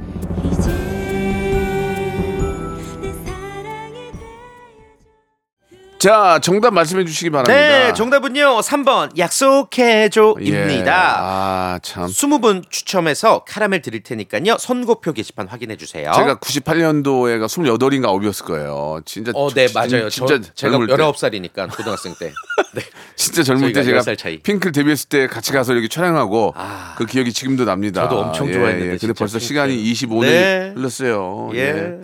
자 6.00 6.40
정답 6.44 6.74
말씀해 6.76 7.06
주시기 7.06 7.32
바랍니다 7.32 7.54
네 7.88 7.92
정답은요 7.94 8.60
3번 8.60 9.18
약속해줘입니다 9.18 10.86
예. 10.86 10.86
아 10.92 11.80
참 11.82 12.06
20분 12.08 12.64
추첨해서 12.70 13.44
카라멜 13.48 13.82
드릴 13.82 14.04
테니까요 14.04 14.58
선고표 14.60 15.14
게시판 15.14 15.48
확인해 15.48 15.76
주세요 15.76 16.12
제가 16.16 16.36
98년도에가 16.36 17.46
28인가 17.48 18.06
9이었을 18.06 18.46
거예요 18.46 19.00
진짜 19.06 19.32
어, 19.36 19.50
네, 19.50 19.68
진- 19.68 19.74
맞아요. 19.74 20.10
진짜 20.10 20.40
저, 20.42 20.54
제가 20.54 20.72
젊을 20.74 20.88
때 20.88 20.94
19살이니까 20.96 21.76
고등학생 21.76 22.14
때. 22.20 22.32
네. 22.74 22.82
진짜 23.16 23.44
젊을 23.44 23.74
때 23.74 23.84
제가 23.84 24.02
10살 24.02 24.18
차이. 24.18 24.38
핑클 24.40 24.72
데뷔했을 24.72 25.10
때 25.10 25.28
같이 25.28 25.52
가서 25.52 25.74
이렇게 25.74 25.88
촬영하고 25.88 26.54
아. 26.56 26.96
그 26.98 27.06
기억이 27.06 27.32
지금도 27.34 27.66
납니다. 27.66 28.04
저도 28.04 28.20
엄청 28.22 28.52
좋아했는데, 28.52 28.86
근데 28.86 28.98
진짜 28.98 29.14
벌써 29.14 29.34
핑클. 29.40 29.48
시간이 29.48 29.84
25년이 29.94 30.22
네. 30.22 30.72
흘렀어요. 30.76 31.50
예. 31.54 31.60
예. 31.60 31.98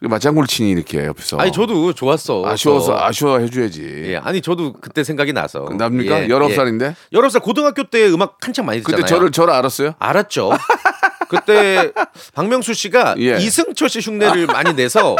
맞장구를 0.00 0.46
치니 0.46 0.70
이렇게 0.70 1.04
옆에서. 1.04 1.38
아니 1.38 1.50
저도 1.50 1.92
좋았어. 1.92 2.44
아쉬워서 2.46 2.96
저. 2.96 3.04
아쉬워 3.04 3.38
해줘야지. 3.40 4.04
예, 4.06 4.16
아니 4.16 4.40
저도 4.40 4.74
그때 4.74 5.02
생각이 5.02 5.32
나서. 5.32 5.68
납니까? 5.76 6.22
예, 6.22 6.28
19살인데? 6.28 6.94
예. 7.12 7.16
19살 7.18 7.42
고등학교 7.42 7.82
때 7.84 8.08
음악 8.08 8.36
한창 8.40 8.66
많이 8.66 8.80
듣잖아요. 8.80 9.02
그때 9.02 9.08
저를 9.08 9.32
저를 9.32 9.52
알았어요? 9.54 9.94
알았죠. 9.98 10.52
그때 11.28 11.92
박명수 12.32 12.74
씨가 12.74 13.16
예. 13.18 13.36
이승철 13.38 13.88
씨 13.88 14.00
흉내를 14.00 14.46
많이 14.46 14.72
내서 14.74 15.16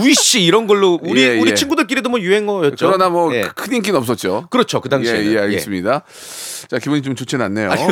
우이 0.00 0.14
씨 0.14 0.42
이런 0.42 0.66
걸로 0.66 0.98
우리 1.02 1.22
예, 1.22 1.38
우리 1.38 1.50
예. 1.50 1.54
친구들끼리도 1.54 2.08
뭐 2.08 2.20
유행어였죠. 2.20 2.86
그러나 2.86 3.08
뭐 3.10 3.34
예. 3.34 3.42
큰 3.54 3.74
인기는 3.74 3.98
없었죠. 3.98 4.46
그렇죠. 4.48 4.80
그 4.80 4.86
예, 4.86 4.90
당시에는. 4.90 5.32
예, 5.32 5.38
알겠습니다. 5.38 6.02
자, 6.70 6.78
기분이 6.78 7.02
좀 7.02 7.16
좋진 7.16 7.40
않네요. 7.42 7.68
아니? 7.72 7.82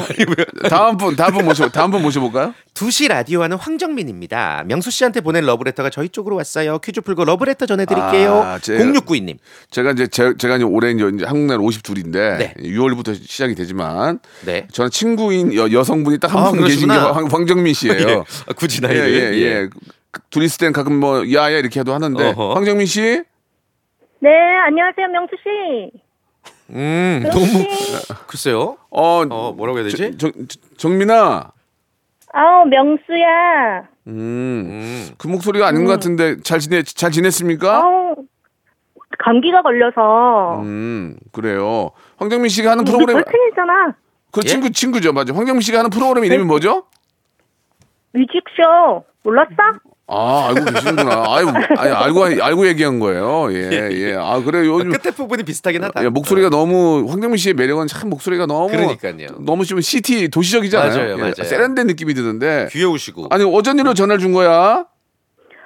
다음 0.71 0.97
분, 0.97 1.17
다음 1.17 1.33
분 1.35 1.45
모셔, 1.47 1.69
다음 1.69 1.91
분 1.91 2.01
모셔볼까요? 2.01 2.55
2시 2.75 3.09
라디오 3.09 3.43
하는 3.43 3.57
황정민입니다. 3.57 4.63
명수 4.67 4.93
씨한테 4.93 5.21
보낸 5.21 5.45
러브레터가 5.47 5.91
저희 5.91 6.09
쪽으로 6.09 6.37
왔어요. 6.37 6.79
퀴즈 6.79 7.01
풀고 7.01 7.25
러브레터 7.25 7.67
전해드릴게요. 7.67 8.35
아, 8.35 8.59
제- 8.61 8.79
0692님. 8.79 9.39
제가 9.73 9.91
이제 9.91 10.07
제, 10.07 10.33
가 10.49 10.55
이제 10.57 10.65
올해 10.65 10.93
이제 10.93 11.03
한국 11.27 11.47
나라 11.47 11.59
52인데 11.59 12.39
네. 12.39 12.55
6월부터 12.61 13.17
시작이 13.17 13.57
되지만 13.57 14.21
네. 14.47 14.69
저는 14.71 14.93
친구인 14.93 15.53
여, 15.57 15.73
여성분이 15.73 16.21
딱한 16.21 16.39
아, 16.41 16.51
분 16.53 16.63
계신 16.63 16.87
게. 16.87 16.95
황, 16.95 17.27
황정민 17.27 17.75
씨예요. 17.75 17.99
예. 18.09 18.15
아, 18.47 18.53
굳이 18.55 18.79
예, 18.85 18.87
나이를. 18.87 19.35
예, 19.35 19.39
예. 19.43 19.69
그- 20.13 20.21
둘이 20.31 20.45
있을 20.47 20.59
땐 20.59 20.73
가끔 20.73 21.01
뭐 21.01 21.25
야야 21.33 21.59
이렇게 21.59 21.81
해도 21.81 21.93
하는데 21.95 22.25
어허. 22.31 22.55
황정민 22.55 22.87
씨 22.87 23.01
네, 24.21 24.31
안녕하세요, 24.69 25.09
명수 25.13 25.35
씨. 25.43 25.99
음, 26.71 27.25
너무 27.33 27.47
씨. 27.47 28.07
글쎄요. 28.27 28.77
어, 28.91 29.23
어, 29.29 29.53
뭐라고 29.53 29.79
해야 29.79 29.85
되지? 29.85 30.17
정, 30.19 30.33
정, 30.33 30.47
정민아 30.77 31.53
아우, 32.33 32.67
명수야. 32.67 33.89
음, 34.09 35.09
그 35.19 35.27
목소리가 35.29 35.67
아닌 35.67 35.85
것 35.85 35.93
같은데 35.93 36.37
잘 36.43 36.59
지내 36.61 36.83
잘 36.83 37.11
지냈습니까? 37.11 37.83
아우, 37.83 38.15
감기가 39.19 39.63
걸려서. 39.63 40.61
음 40.63 41.17
그래요. 41.33 41.91
황정민 42.19 42.49
씨가 42.49 42.73
하는 42.73 42.85
프로그램 42.85 43.23
절친이잖아. 43.23 43.95
그 44.31 44.41
예? 44.45 44.49
친구 44.49 44.71
친구죠 44.71 45.13
맞아. 45.13 45.35
황정민 45.35 45.63
씨가 45.63 45.79
하는 45.79 45.91
프로그램 45.91 46.25
이름이 46.25 46.45
뭐죠? 46.45 46.85
뮤직쇼. 48.13 49.05
몰랐어? 49.23 49.55
아 50.11 50.47
알고 50.49 50.65
계시는구나. 50.73 51.23
아유 51.29 51.49
아니, 51.77 51.91
알고 51.93 52.25
알고 52.43 52.67
얘기한 52.69 52.99
거예요. 52.99 53.53
예 53.53 53.91
예. 53.93 54.15
아 54.19 54.41
그래 54.43 54.67
요즘 54.67 54.91
끝에 54.91 55.13
부분이 55.15 55.43
비슷하긴 55.43 55.85
하다. 55.85 56.03
예, 56.03 56.09
목소리가 56.09 56.49
너무 56.49 57.05
황정민 57.09 57.37
씨의 57.37 57.55
매력은 57.55 57.87
참 57.89 58.09
목소리가 58.09 58.47
너무 58.47 58.69
그러니까요. 58.69 59.29
너무 59.41 59.67
좀 59.67 59.81
city 59.83 60.29
도시적이잖아요. 60.31 60.91
맞아요, 60.97 61.11
예, 61.13 61.17
맞아요. 61.17 61.35
세련된 61.45 61.87
느낌이 61.89 62.15
드는데 62.15 62.69
귀여우시고. 62.71 63.27
아니 63.31 63.45
어쩐 63.45 63.79
일로 63.79 63.93
전화를 63.93 64.19
준 64.19 64.33
거야? 64.33 64.87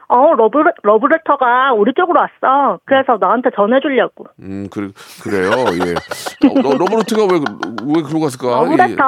어, 0.08 0.34
러브, 0.36 0.58
러브레터가 0.82 1.72
우리 1.72 1.92
쪽으로 1.96 2.20
왔어. 2.20 2.78
그래서 2.84 3.16
너한테 3.18 3.48
전해주려고. 3.56 4.26
음, 4.40 4.66
그, 4.70 4.92
그래요. 5.22 5.50
예. 5.86 6.48
어, 6.48 6.60
러- 6.60 6.76
러브로트가 6.76 7.22
왜, 7.32 7.40
왜 7.86 8.02
그러고 8.02 8.20
갔을까? 8.20 8.48
예. 8.66 8.76
러브레터? 8.76 9.02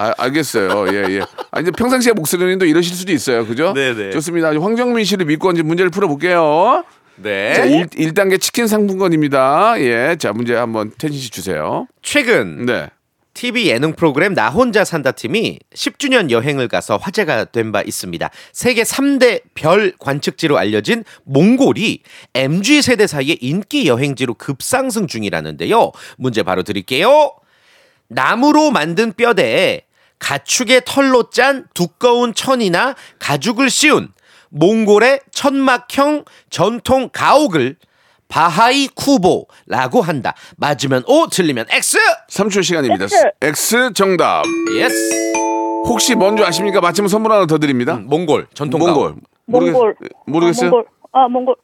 아, 0.00 0.14
알겠어요. 0.16 0.86
예, 0.94 1.16
예. 1.16 1.20
아, 1.50 1.60
이제 1.60 1.70
평상시에 1.70 2.14
목소리는 2.14 2.58
또 2.58 2.64
이러실 2.64 2.96
수도 2.96 3.12
있어요. 3.12 3.46
그죠? 3.46 3.74
네네. 3.74 4.10
좋습니다. 4.12 4.48
황정민 4.48 5.04
씨를 5.04 5.26
믿고 5.26 5.50
이제 5.50 5.62
문제를 5.62 5.90
풀어볼게요. 5.90 6.84
네. 7.16 7.52
자, 7.54 7.64
1, 7.66 7.88
일단계 7.96 8.38
치킨 8.38 8.66
상품권입니다. 8.66 9.74
예. 9.80 10.16
자, 10.18 10.32
문제 10.32 10.54
한번 10.54 10.90
태진 10.96 11.18
씨 11.20 11.28
주세요. 11.30 11.86
최근 12.00 12.64
네. 12.64 12.88
TV 13.34 13.68
예능 13.68 13.92
프로그램 13.94 14.34
나 14.34 14.48
혼자 14.48 14.84
산다 14.84 15.12
팀이 15.12 15.58
10주년 15.74 16.30
여행을 16.30 16.66
가서 16.68 16.96
화제가 16.96 17.44
된 17.46 17.70
바 17.70 17.82
있습니다. 17.82 18.28
세계 18.52 18.82
3대 18.82 19.42
별 19.54 19.92
관측지로 19.98 20.56
알려진 20.58 21.04
몽골이 21.24 22.02
MZ 22.34 22.82
세대 22.82 23.06
사이의 23.06 23.36
인기 23.42 23.86
여행지로 23.86 24.34
급상승 24.34 25.06
중이라는데요. 25.06 25.92
문제 26.16 26.42
바로 26.42 26.62
드릴게요. 26.64 27.32
나무로 28.08 28.70
만든 28.72 29.12
뼈대에 29.12 29.82
가축의 30.20 30.82
털로 30.86 31.30
짠 31.30 31.66
두꺼운 31.74 32.32
천이나 32.32 32.94
가죽을 33.18 33.68
씌운 33.68 34.12
몽골의 34.50 35.20
천막형 35.32 36.24
전통 36.50 37.08
가옥을 37.12 37.76
바하이 38.28 38.86
쿠보라고 38.94 40.02
한다. 40.02 40.34
맞으면 40.56 41.02
O, 41.06 41.26
틀리면 41.26 41.66
X. 41.68 41.98
3초 42.30 42.62
시간입니다. 42.62 43.04
X. 43.06 43.16
X 43.42 43.92
정답. 43.92 44.44
Yes. 44.76 45.32
혹시 45.86 46.14
뭔지 46.14 46.44
아십니까? 46.44 46.80
맞히면 46.80 47.08
선물 47.08 47.32
하나 47.32 47.46
더 47.46 47.58
드립니다. 47.58 47.94
음, 47.94 48.06
몽골 48.06 48.46
전통 48.54 48.78
몽골. 48.80 48.94
가옥. 48.94 49.18
모르겠, 49.46 49.72
몽골. 49.72 49.94
모르겠어요? 50.26 50.68
아, 50.68 50.70
몽골. 50.70 50.86
아, 51.12 51.28
몽골. 51.28 51.56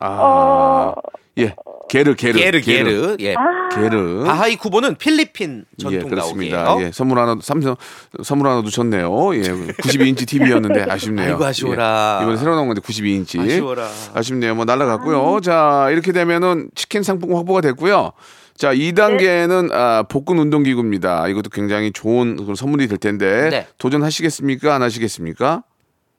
아, 0.00 0.94
예. 1.38 1.54
게르, 1.88 2.14
게르. 2.14 2.38
게르 2.38 2.60
게르. 2.60 3.16
예. 3.20 3.34
게르. 3.74 4.24
바하이 4.24 4.56
쿠보는 4.56 4.96
필리핀 4.96 5.64
예, 5.78 5.82
전통 5.82 6.10
그렇습니다. 6.10 6.64
가옥이에요. 6.64 6.88
예, 6.88 6.92
선물 6.92 7.18
하나, 7.18 7.36
삼성, 7.40 7.76
선물 8.22 8.48
하나 8.48 8.60
놓쳤네요. 8.62 9.34
예, 9.36 9.40
92인치 9.42 10.26
TV였는데 10.26 10.86
아쉽네요. 10.90 11.32
아이고, 11.32 11.44
아쉬워라. 11.44 12.18
예, 12.20 12.24
이번에 12.24 12.36
새로 12.38 12.54
나온 12.54 12.66
건데 12.68 12.80
92인치. 12.80 13.40
아쉬워라. 13.40 13.88
아쉽네요. 14.14 14.54
뭐 14.54 14.64
날라갔고요. 14.64 15.40
자, 15.42 15.88
이렇게 15.90 16.12
되면은 16.12 16.70
치킨 16.74 17.02
상품 17.02 17.34
확보가 17.36 17.60
됐고요. 17.60 18.12
자, 18.56 18.74
2단계는 18.74 19.72
아, 19.72 20.02
복근 20.08 20.38
운동 20.38 20.62
기구입니다. 20.62 21.28
이것도 21.28 21.50
굉장히 21.50 21.92
좋은 21.92 22.36
그런 22.36 22.54
선물이 22.54 22.88
될 22.88 22.98
텐데 22.98 23.48
네. 23.50 23.66
도전하시겠습니까? 23.78 24.74
안 24.74 24.82
하시겠습니까? 24.82 25.62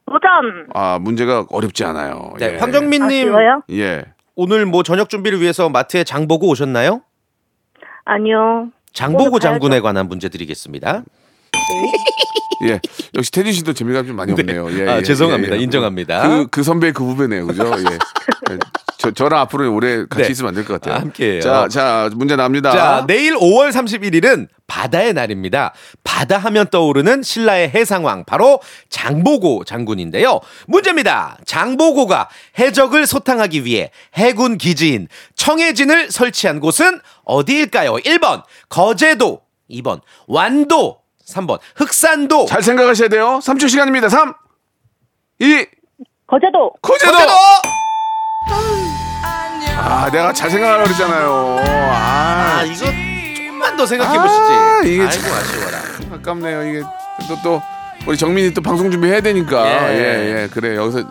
도전. 0.05 0.67
아, 0.73 0.99
문제가 0.99 1.45
어렵지 1.49 1.83
않아요. 1.85 2.33
네, 2.39 2.53
예. 2.53 2.57
황정민님 2.57 3.05
아쉬워요? 3.05 3.61
예. 3.71 4.05
오늘 4.35 4.65
뭐 4.65 4.83
저녁 4.83 5.09
준비를 5.09 5.39
위해서 5.41 5.69
마트에 5.69 6.03
장 6.03 6.27
보고 6.27 6.47
오셨나요? 6.49 7.01
아니요. 8.05 8.69
장보고. 8.93 9.39
장군에 9.39 9.79
관한 9.79 10.07
문제 10.07 10.27
드리겠습니다. 10.29 11.03
예. 12.67 12.79
역시 13.15 13.31
테디 13.31 13.53
씨도 13.53 13.73
재미가 13.73 14.03
좀 14.03 14.15
많이 14.15 14.31
없네요. 14.33 14.67
예, 14.79 14.87
아, 14.87 14.97
예, 14.97 15.01
죄송합니다. 15.01 15.55
예, 15.55 15.59
예. 15.59 15.63
인정합니다. 15.63 16.27
그, 16.27 16.47
그 16.47 16.63
선배 16.63 16.91
그 16.91 17.03
후배네요. 17.03 17.47
그죠? 17.47 17.63
예. 17.65 17.97
저, 19.01 19.11
저랑 19.11 19.39
앞으로 19.41 19.73
오래 19.73 20.05
같이 20.05 20.25
네. 20.25 20.31
있으면 20.31 20.49
안 20.49 20.55
될 20.55 20.63
것 20.65 20.79
같아요. 20.79 20.95
아, 20.95 20.99
함께해요. 21.01 21.41
자, 21.41 21.67
자, 21.67 22.09
문제 22.13 22.35
납니다. 22.35 22.71
자, 22.71 23.03
내일 23.07 23.35
5월 23.35 23.71
31일은 23.71 24.47
바다의 24.67 25.13
날입니다. 25.13 25.73
바다 26.03 26.37
하면 26.37 26.67
떠오르는 26.69 27.23
신라의 27.23 27.69
해상왕 27.71 28.25
바로 28.25 28.61
장보고 28.89 29.63
장군인데요. 29.65 30.39
문제입니다. 30.67 31.37
장보고가 31.45 32.29
해적을 32.59 33.07
소탕하기 33.07 33.65
위해 33.65 33.91
해군 34.13 34.57
기지인 34.57 35.07
청해진을 35.35 36.11
설치한 36.11 36.59
곳은 36.59 37.01
어디일까요? 37.25 37.95
1번 37.95 38.43
거제도, 38.69 39.41
2번 39.69 40.01
완도, 40.27 40.99
3번 41.27 41.59
흑산도. 41.75 42.45
잘 42.45 42.61
생각하셔야 42.61 43.09
돼요. 43.09 43.39
3초 43.43 43.67
시간입니다. 43.67 44.09
3, 44.09 44.33
2, 45.39 45.65
거제도. 46.27 46.71
거제도! 46.81 47.11
거제도! 47.11 47.31
아, 49.77 50.09
내가 50.11 50.33
잘 50.33 50.49
생각하려고 50.49 50.85
그랬잖아요. 50.85 51.59
아, 51.67 52.57
아, 52.59 52.63
이거 52.63 52.75
조금만 52.75 53.75
더 53.77 53.85
생각해 53.85 54.17
보시지. 54.19 54.41
아, 54.41 54.81
이게 54.83 55.01
아이고 55.01 55.11
참- 55.23 55.33
아쉬워라. 55.33 55.77
아깝네요. 56.15 56.63
이게 56.69 56.81
또, 57.27 57.41
또, 57.43 57.61
우리 58.07 58.17
정민이 58.17 58.53
또 58.53 58.61
방송 58.61 58.89
준비해야 58.91 59.21
되니까. 59.21 59.65
예. 59.93 59.97
예, 59.97 60.41
예. 60.43 60.47
그래. 60.51 60.75
여기서 60.75 61.03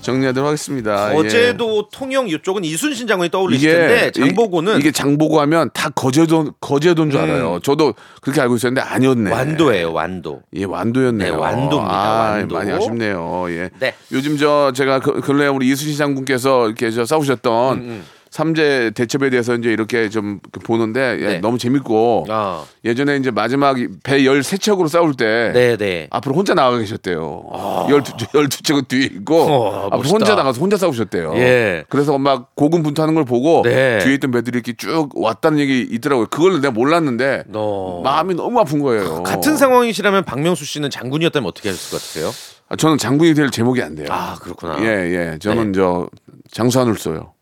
정리하도록 0.00 0.46
하겠습니다. 0.46 1.10
예. 1.10 1.14
거제도 1.14 1.88
통영 1.90 2.28
이쪽은 2.28 2.64
이순신 2.64 3.06
장군이 3.06 3.30
떠올리실 3.30 3.70
텐데 3.70 4.10
장보고는 4.12 4.78
이, 4.78 4.82
게 4.82 4.90
장보고 4.92 5.40
하면 5.40 5.70
다 5.74 5.88
거제도 5.90 6.52
거제도인 6.60 7.10
줄 7.10 7.20
음. 7.20 7.24
알아요. 7.24 7.60
저도 7.62 7.94
그렇게 8.20 8.40
알고 8.40 8.56
있었는데 8.56 8.80
아니었네. 8.80 9.30
완도예요, 9.32 9.92
완도. 9.92 10.42
예, 10.54 10.64
완도였네요. 10.64 11.32
네, 11.32 11.36
완도입니다, 11.38 11.94
아, 11.94 12.30
완도. 12.30 12.54
많이 12.54 12.72
아쉽네요. 12.72 13.46
예. 13.48 13.70
네. 13.80 13.94
요즘 14.12 14.36
저 14.36 14.72
제가 14.74 15.00
그, 15.00 15.20
근래 15.20 15.46
우리 15.48 15.68
이수신 15.68 15.96
장군께서 15.96 16.66
이렇게 16.66 16.90
저 16.90 17.04
싸우셨던 17.04 17.78
음, 17.78 18.04
삼재 18.30 18.92
대첩에 18.94 19.30
대해서 19.30 19.54
이제 19.54 19.70
이렇게 19.70 20.08
좀 20.08 20.40
보는데 20.64 21.18
예, 21.20 21.26
네. 21.26 21.38
너무 21.38 21.58
재밌고 21.58 22.26
아, 22.28 22.64
예전에 22.84 23.16
이제 23.16 23.30
마지막 23.30 23.76
배 24.02 24.20
13척으로 24.22 24.88
싸울 24.88 25.14
때 25.14 25.52
네, 25.54 25.76
네. 25.76 26.06
앞으로 26.10 26.34
혼자 26.34 26.54
나가 26.54 26.76
계셨대요. 26.78 27.86
열두 27.88 28.12
열두 28.34 28.62
척은 28.62 28.82
뒤에 28.88 29.04
있고 29.04 29.40
어, 29.42 29.76
앞으로 29.86 29.98
멋있다. 29.98 30.12
혼자 30.14 30.34
나가서 30.34 30.60
혼자 30.60 30.76
싸우셨대요. 30.76 31.34
예. 31.36 31.84
그래서 31.88 32.18
막 32.18 32.54
고군분투하는 32.56 33.14
걸 33.14 33.24
보고 33.24 33.62
네. 33.62 33.98
뒤에 34.00 34.14
있던 34.14 34.30
배들이 34.32 34.56
이렇게 34.58 34.74
쭉 34.76 35.08
왔다는 35.14 35.58
얘기 35.58 35.86
있더라고요. 35.90 36.26
그걸 36.26 36.60
내가 36.60 36.72
몰랐는데 36.72 37.44
너 37.48 38.00
마음이 38.02 38.34
너무 38.34 38.58
아픈 38.60 38.80
거예요. 38.80 39.22
같은 39.22 39.56
상황이시라면 39.56 40.24
박명수 40.24 40.64
씨는 40.64 40.90
장군이었다면 40.90 41.48
어떻게 41.48 41.68
하실 41.70 41.90
것 41.90 41.96
같으세요? 42.02 42.30
아, 42.68 42.76
저는 42.76 42.98
장군이 42.98 43.34
될 43.34 43.50
제목이 43.50 43.80
안 43.80 43.94
돼요. 43.94 44.08
아, 44.10 44.34
그렇구나. 44.42 44.78
예, 44.80 44.86
예. 45.32 45.38
저는 45.38 45.72
저 45.72 46.08
장수한을 46.50 46.96
쏘요. 46.96 47.32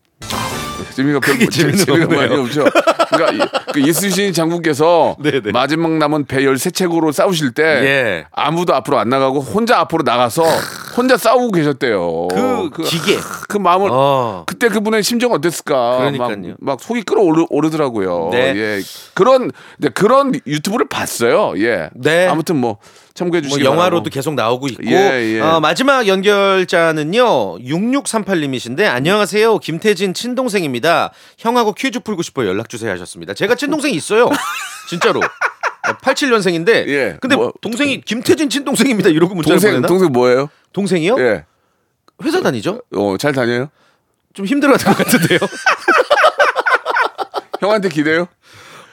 재미가 0.93 1.19
별 1.19 1.33
크게 1.37 1.47
재밌는 1.47 1.85
재미가 1.85 2.07
거네요. 2.07 2.29
많이 2.29 2.41
없죠. 2.41 2.65
그러니까 3.09 3.45
이- 3.45 3.49
그 3.73 3.79
이순신 3.79 4.33
장군께서 4.33 5.17
네네. 5.21 5.51
마지막 5.51 5.91
남은 5.91 6.25
배 6.25 6.41
13책으로 6.43 7.11
싸우실 7.11 7.51
때 7.53 7.63
예. 7.63 8.25
아무도 8.31 8.73
앞으로 8.75 8.97
안 8.99 9.09
나가고 9.09 9.39
혼자 9.41 9.79
앞으로 9.79 10.03
나가서 10.03 10.43
혼자 10.95 11.17
싸우고 11.17 11.51
계셨대요. 11.51 12.27
그 12.29 12.69
기계. 12.83 13.17
그 13.49 13.57
마음을 13.57 13.89
어. 13.91 14.43
그때 14.47 14.69
그분의 14.69 15.03
심정 15.03 15.31
어땠을까? 15.33 15.97
그러니까요. 15.97 16.37
막, 16.37 16.55
막 16.59 16.79
속이 16.81 17.03
끓어오르더라고요. 17.03 18.29
네. 18.31 18.53
예. 18.55 18.81
그런 19.13 19.51
네, 19.77 19.89
그런 19.89 20.33
유튜브를 20.47 20.87
봤어요. 20.87 21.53
예. 21.57 21.89
네. 21.95 22.27
아무튼 22.27 22.55
뭐 22.57 22.77
참고해 23.13 23.41
뭐 23.41 23.49
주시기 23.49 23.65
영화로도 23.65 24.03
바라고. 24.03 24.09
계속 24.09 24.33
나오고 24.35 24.67
있고 24.67 24.83
예, 24.87 25.35
예. 25.35 25.39
어, 25.39 25.59
마지막 25.61 26.05
연결자는요 26.05 27.59
6638님이신데 27.59 28.81
안녕하세요 28.85 29.59
김태진 29.59 30.13
친동생입니다 30.13 30.74
형하고 31.37 31.73
퀴즈 31.73 31.99
풀고 31.99 32.21
싶어 32.21 32.45
연락 32.45 32.69
주세요 32.69 32.91
하셨습니다. 32.91 33.33
제가 33.33 33.55
친동생이 33.55 33.95
있어요. 33.95 34.29
진짜로. 34.89 35.21
87년생인데. 36.01 36.87
예. 36.87 37.17
근데 37.21 37.35
뭐- 37.35 37.53
동생이 37.61 38.01
김태진 38.01 38.49
친동생입니다. 38.49 39.09
이러고 39.09 39.35
문자를 39.35 39.55
동생 39.59 39.71
보내나 39.73 39.87
동생 39.87 40.11
뭐예요? 40.11 40.49
동생이요? 40.73 41.15
예. 41.19 41.45
회사 42.23 42.41
다니죠? 42.41 42.81
어, 42.95 43.17
잘 43.17 43.33
다녀요? 43.33 43.69
좀 44.33 44.45
힘들어하는 44.45 44.85
것 44.85 44.97
같은데요. 44.97 45.39
형한테 47.61 47.89
기대요? 47.89 48.27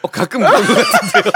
어, 0.02 0.08
가끔 0.08 0.40
그런 0.40 0.66
것 0.66 0.74
같은데요 0.74 1.32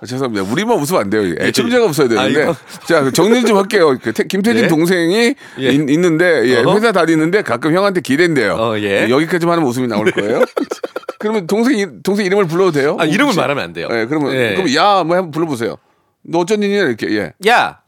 아, 0.00 0.06
죄송합니다. 0.06 0.50
우리만 0.52 0.76
웃으면 0.78 1.02
안 1.02 1.10
돼요. 1.10 1.34
애청자가 1.40 1.84
웃어야 1.86 2.08
되는데. 2.08 2.40
아, 2.40 2.42
이거- 2.44 2.54
자, 2.86 3.10
정리 3.10 3.42
좀 3.44 3.56
할게요. 3.56 3.96
그 4.00 4.12
태- 4.12 4.24
김태진 4.24 4.64
예? 4.64 4.68
동생이 4.68 5.34
예. 5.60 5.68
있, 5.68 5.98
는데 5.98 6.42
예, 6.46 6.58
어허. 6.58 6.74
회사 6.74 6.92
다니는데 6.92 7.42
가끔 7.42 7.74
형한테 7.74 8.00
기댄대요. 8.00 8.54
어, 8.54 8.78
예. 8.78 9.08
여기까지만 9.10 9.56
하면 9.56 9.68
웃음이 9.68 9.88
나올 9.88 10.10
거예요. 10.12 10.42
그러면 11.18 11.46
동생 11.48 11.78
이- 11.78 12.02
동생 12.04 12.26
이름을 12.26 12.46
불러도 12.46 12.70
돼요? 12.72 12.96
아, 13.00 13.04
이름을 13.04 13.26
혹시? 13.26 13.38
말하면 13.40 13.64
안 13.64 13.72
돼요 13.72 13.88
예, 13.90 14.06
그러면 14.06 14.32
예. 14.34 14.54
그럼 14.54 14.72
야, 14.76 15.02
뭐 15.02 15.16
한번 15.16 15.30
불러보세요. 15.32 15.76
너 16.22 16.38
어쩐 16.40 16.62
일이냐 16.62 16.82
이렇게. 16.84 17.08
예. 17.16 17.32
야 17.48 17.80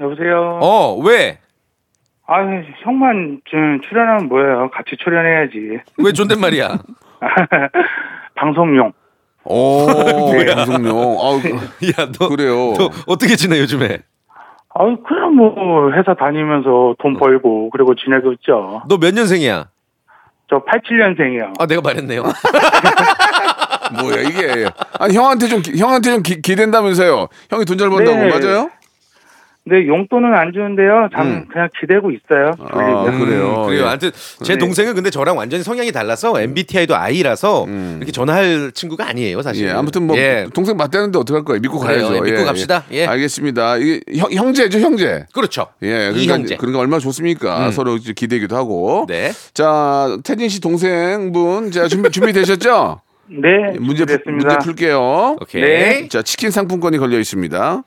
여보세요. 0.00 0.58
어, 0.62 0.96
왜? 1.02 1.38
아, 2.26 2.36
형만 2.84 3.40
좀 3.44 3.80
출연하면 3.88 4.28
뭐예요? 4.28 4.70
같이 4.72 4.96
출연해야지. 5.02 5.80
왜 5.98 6.12
존댓말이야? 6.12 6.78
방송용. 8.36 8.92
오, 9.54 9.86
방송용. 10.54 10.96
아우, 11.20 11.40
그- 11.40 11.50
야, 11.88 12.06
너, 12.18 12.28
그래요. 12.28 12.74
너 12.78 12.90
어떻게 13.06 13.34
지내, 13.36 13.58
요즘에? 13.60 13.98
아, 14.74 14.84
그냥 15.08 15.34
뭐 15.34 15.90
회사 15.92 16.14
다니면서 16.14 16.94
돈 17.00 17.14
벌고 17.18 17.70
그리고 17.70 17.94
지내고 17.94 18.32
있죠. 18.34 18.82
너 18.88 18.98
몇 18.98 19.14
년생이야? 19.14 19.68
저 20.50 20.62
87년생이요. 20.64 21.60
아, 21.60 21.66
내가 21.66 21.80
말했네요. 21.80 22.22
뭐야 24.00 24.20
이게? 24.20 24.66
아니 24.98 25.14
형한테 25.16 25.46
좀 25.48 25.62
기- 25.62 25.78
형한테 25.78 26.10
좀 26.12 26.22
기, 26.22 26.40
기댄다면서요? 26.42 27.28
형이 27.50 27.64
돈 27.64 27.78
잘 27.78 27.88
번다고 27.90 28.16
네. 28.18 28.28
맞아요? 28.28 28.70
네, 29.70 29.86
용돈은 29.86 30.32
안 30.34 30.52
주는데요. 30.52 31.08
잠 31.14 31.26
음. 31.26 31.46
그냥 31.52 31.68
기대고 31.80 32.10
있어요. 32.10 32.52
아, 32.58 33.04
졸리면. 33.04 33.24
그래요. 33.24 33.62
그래요. 33.66 33.82
예. 33.84 33.88
아무튼 33.88 34.10
제 34.42 34.54
네. 34.54 34.58
동생은 34.58 34.94
근데 34.94 35.10
저랑 35.10 35.36
완전히 35.36 35.62
성향이 35.62 35.92
달라서 35.92 36.40
MBTI도 36.40 36.96
I라서 36.96 37.66
이렇게 37.96 38.12
전화할 38.12 38.72
친구가 38.72 39.06
아니에요, 39.08 39.42
사실. 39.42 39.66
음. 39.66 39.68
예, 39.68 39.72
아무튼 39.72 40.06
뭐 40.06 40.16
예. 40.16 40.46
동생 40.54 40.76
맞대는데 40.76 41.18
어떡할 41.18 41.44
거예요? 41.44 41.60
믿고 41.60 41.78
그래요. 41.78 42.08
가야죠. 42.08 42.16
예, 42.16 42.30
믿고 42.30 42.44
갑시다. 42.44 42.84
예. 42.92 43.06
알겠습니다. 43.06 43.76
이게 43.78 44.00
형, 44.16 44.30
형제죠, 44.32 44.78
형제. 44.80 45.26
그렇죠. 45.34 45.66
예, 45.82 46.08
이 46.08 46.12
그러니까, 46.12 46.34
형제. 46.34 46.56
그러니까 46.56 46.80
얼마나 46.80 47.00
좋습니까? 47.00 47.66
음. 47.66 47.70
서로 47.72 47.96
이제 47.96 48.12
기대기도 48.12 48.56
하고. 48.56 49.04
네. 49.08 49.32
자, 49.54 50.16
태진 50.24 50.48
씨 50.48 50.60
동생분, 50.60 51.70
자 51.70 51.88
준비 51.88 52.10
준비 52.10 52.32
되셨죠? 52.32 53.00
네, 53.30 53.76
문제 53.78 54.06
풀- 54.06 54.16
됐습니다. 54.18 54.48
문제 54.54 54.58
풀게요. 54.64 55.36
오케이. 55.42 55.60
네. 55.62 56.08
자, 56.08 56.22
치킨 56.22 56.50
상품권이 56.50 56.96
걸려 56.98 57.18
있습니다. 57.18 57.82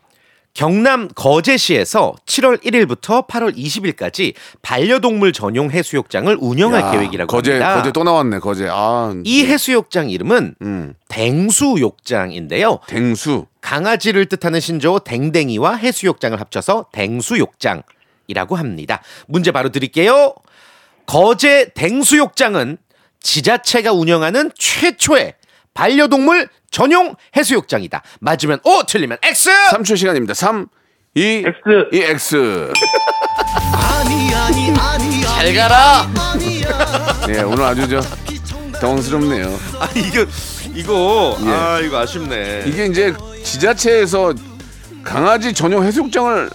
경남 0.54 1.08
거제시에서 1.16 2.16
7월 2.26 2.62
1일부터 2.64 3.26
8월 3.28 3.56
20일까지 3.56 4.34
반려동물 4.62 5.32
전용 5.32 5.72
해수욕장을 5.72 6.38
운영할 6.40 6.82
야, 6.82 6.92
계획이라고 6.92 7.28
거제 7.32 7.52
합니다. 7.54 7.76
거제 7.76 7.92
또 7.94 8.04
나왔네. 8.04 8.40
거제. 8.40 8.68
아, 8.70 9.14
이 9.24 9.46
해수욕장 9.46 10.10
이름은 10.10 10.56
음. 10.62 10.94
댕수욕장인데요. 11.08 12.80
댕수. 12.88 13.46
강아지를 13.62 14.26
뜻하는 14.26 14.60
신조어 14.60 15.00
댕댕이와 15.00 15.76
해수욕장을 15.76 16.40
합쳐서 16.40 16.88
댕수욕장이라고 16.92 18.56
합니다. 18.56 19.02
문제 19.28 19.52
바로 19.52 19.70
드릴게요. 19.70 20.34
거제 21.06 21.72
댕수욕장은 21.76 22.78
지자체가 23.22 23.94
운영하는 23.94 24.52
최초의 24.58 25.36
반려동물 25.74 26.48
전용 26.70 27.16
해수욕장이다. 27.36 28.02
맞으면 28.20 28.60
O, 28.64 28.84
틀리면 28.84 29.18
X. 29.24 29.50
3초 29.72 29.98
시간입니다. 29.98 30.34
3 30.34 30.68
2 31.16 31.44
X. 31.46 31.90
이 31.94 31.98
X. 32.00 32.74
잘 35.26 35.54
가라. 35.56 36.08
예, 37.30 37.42
오늘 37.42 37.64
아주 37.64 37.88
저 37.88 38.02
당황스럽네요. 38.80 39.60
아 39.80 39.90
이거 39.96 40.26
이거 40.74 41.38
예. 41.44 41.50
아 41.50 41.80
이거 41.80 42.00
아쉽네. 42.00 42.64
이게 42.68 42.86
이제 42.86 43.14
지자체에서 43.44 44.34
강아지 45.04 45.54
전용 45.54 45.84
해수욕장을 45.84 46.50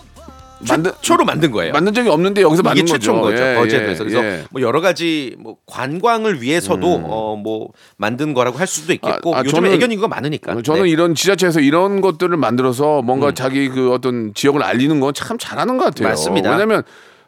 만든 0.69 0.90
최초로 1.03 1.25
만든 1.25 1.51
거예요. 1.51 1.73
만든 1.73 1.92
적이 1.92 2.09
없는데 2.09 2.42
여기서 2.42 2.61
이게 2.61 2.69
만든 2.69 2.87
최초인 2.87 3.21
거죠. 3.21 3.37
거죠. 3.37 3.77
예, 3.77 3.81
예, 3.90 3.95
그래서 3.97 4.25
예. 4.25 4.45
뭐 4.51 4.62
여러 4.62 4.81
가지 4.81 5.37
뭐 5.38 5.57
관광을 5.66 6.40
위해서도 6.42 6.97
음. 6.97 7.05
어뭐 7.05 7.69
만든 7.97 8.33
거라고 8.35 8.59
할 8.59 8.66
수도 8.66 8.92
있겠고 8.95 9.35
아, 9.35 9.40
아, 9.40 9.42
요즘에 9.45 9.69
저는- 9.71 9.73
애견 9.75 9.92
인구가 9.92 10.09
많으니까. 10.09 10.62
저는 10.62 10.83
네. 10.83 10.88
음. 10.88 10.92
이런 10.92 11.14
지자체에서 11.14 11.61
이런 11.61 12.01
것들을 12.01 12.35
만들어서 12.37 13.03
뭔가 13.03 13.33
자기 13.33 13.69
그 13.69 13.92
어떤 13.92 14.33
지역을 14.35 14.62
알리는 14.62 14.99
건 15.01 15.12
참 15.14 15.38
잘하는 15.38 15.79
것 15.79 15.85
같아요. 15.85 16.09
맞습니다. 16.09 16.51
왜냐하면 16.51 16.83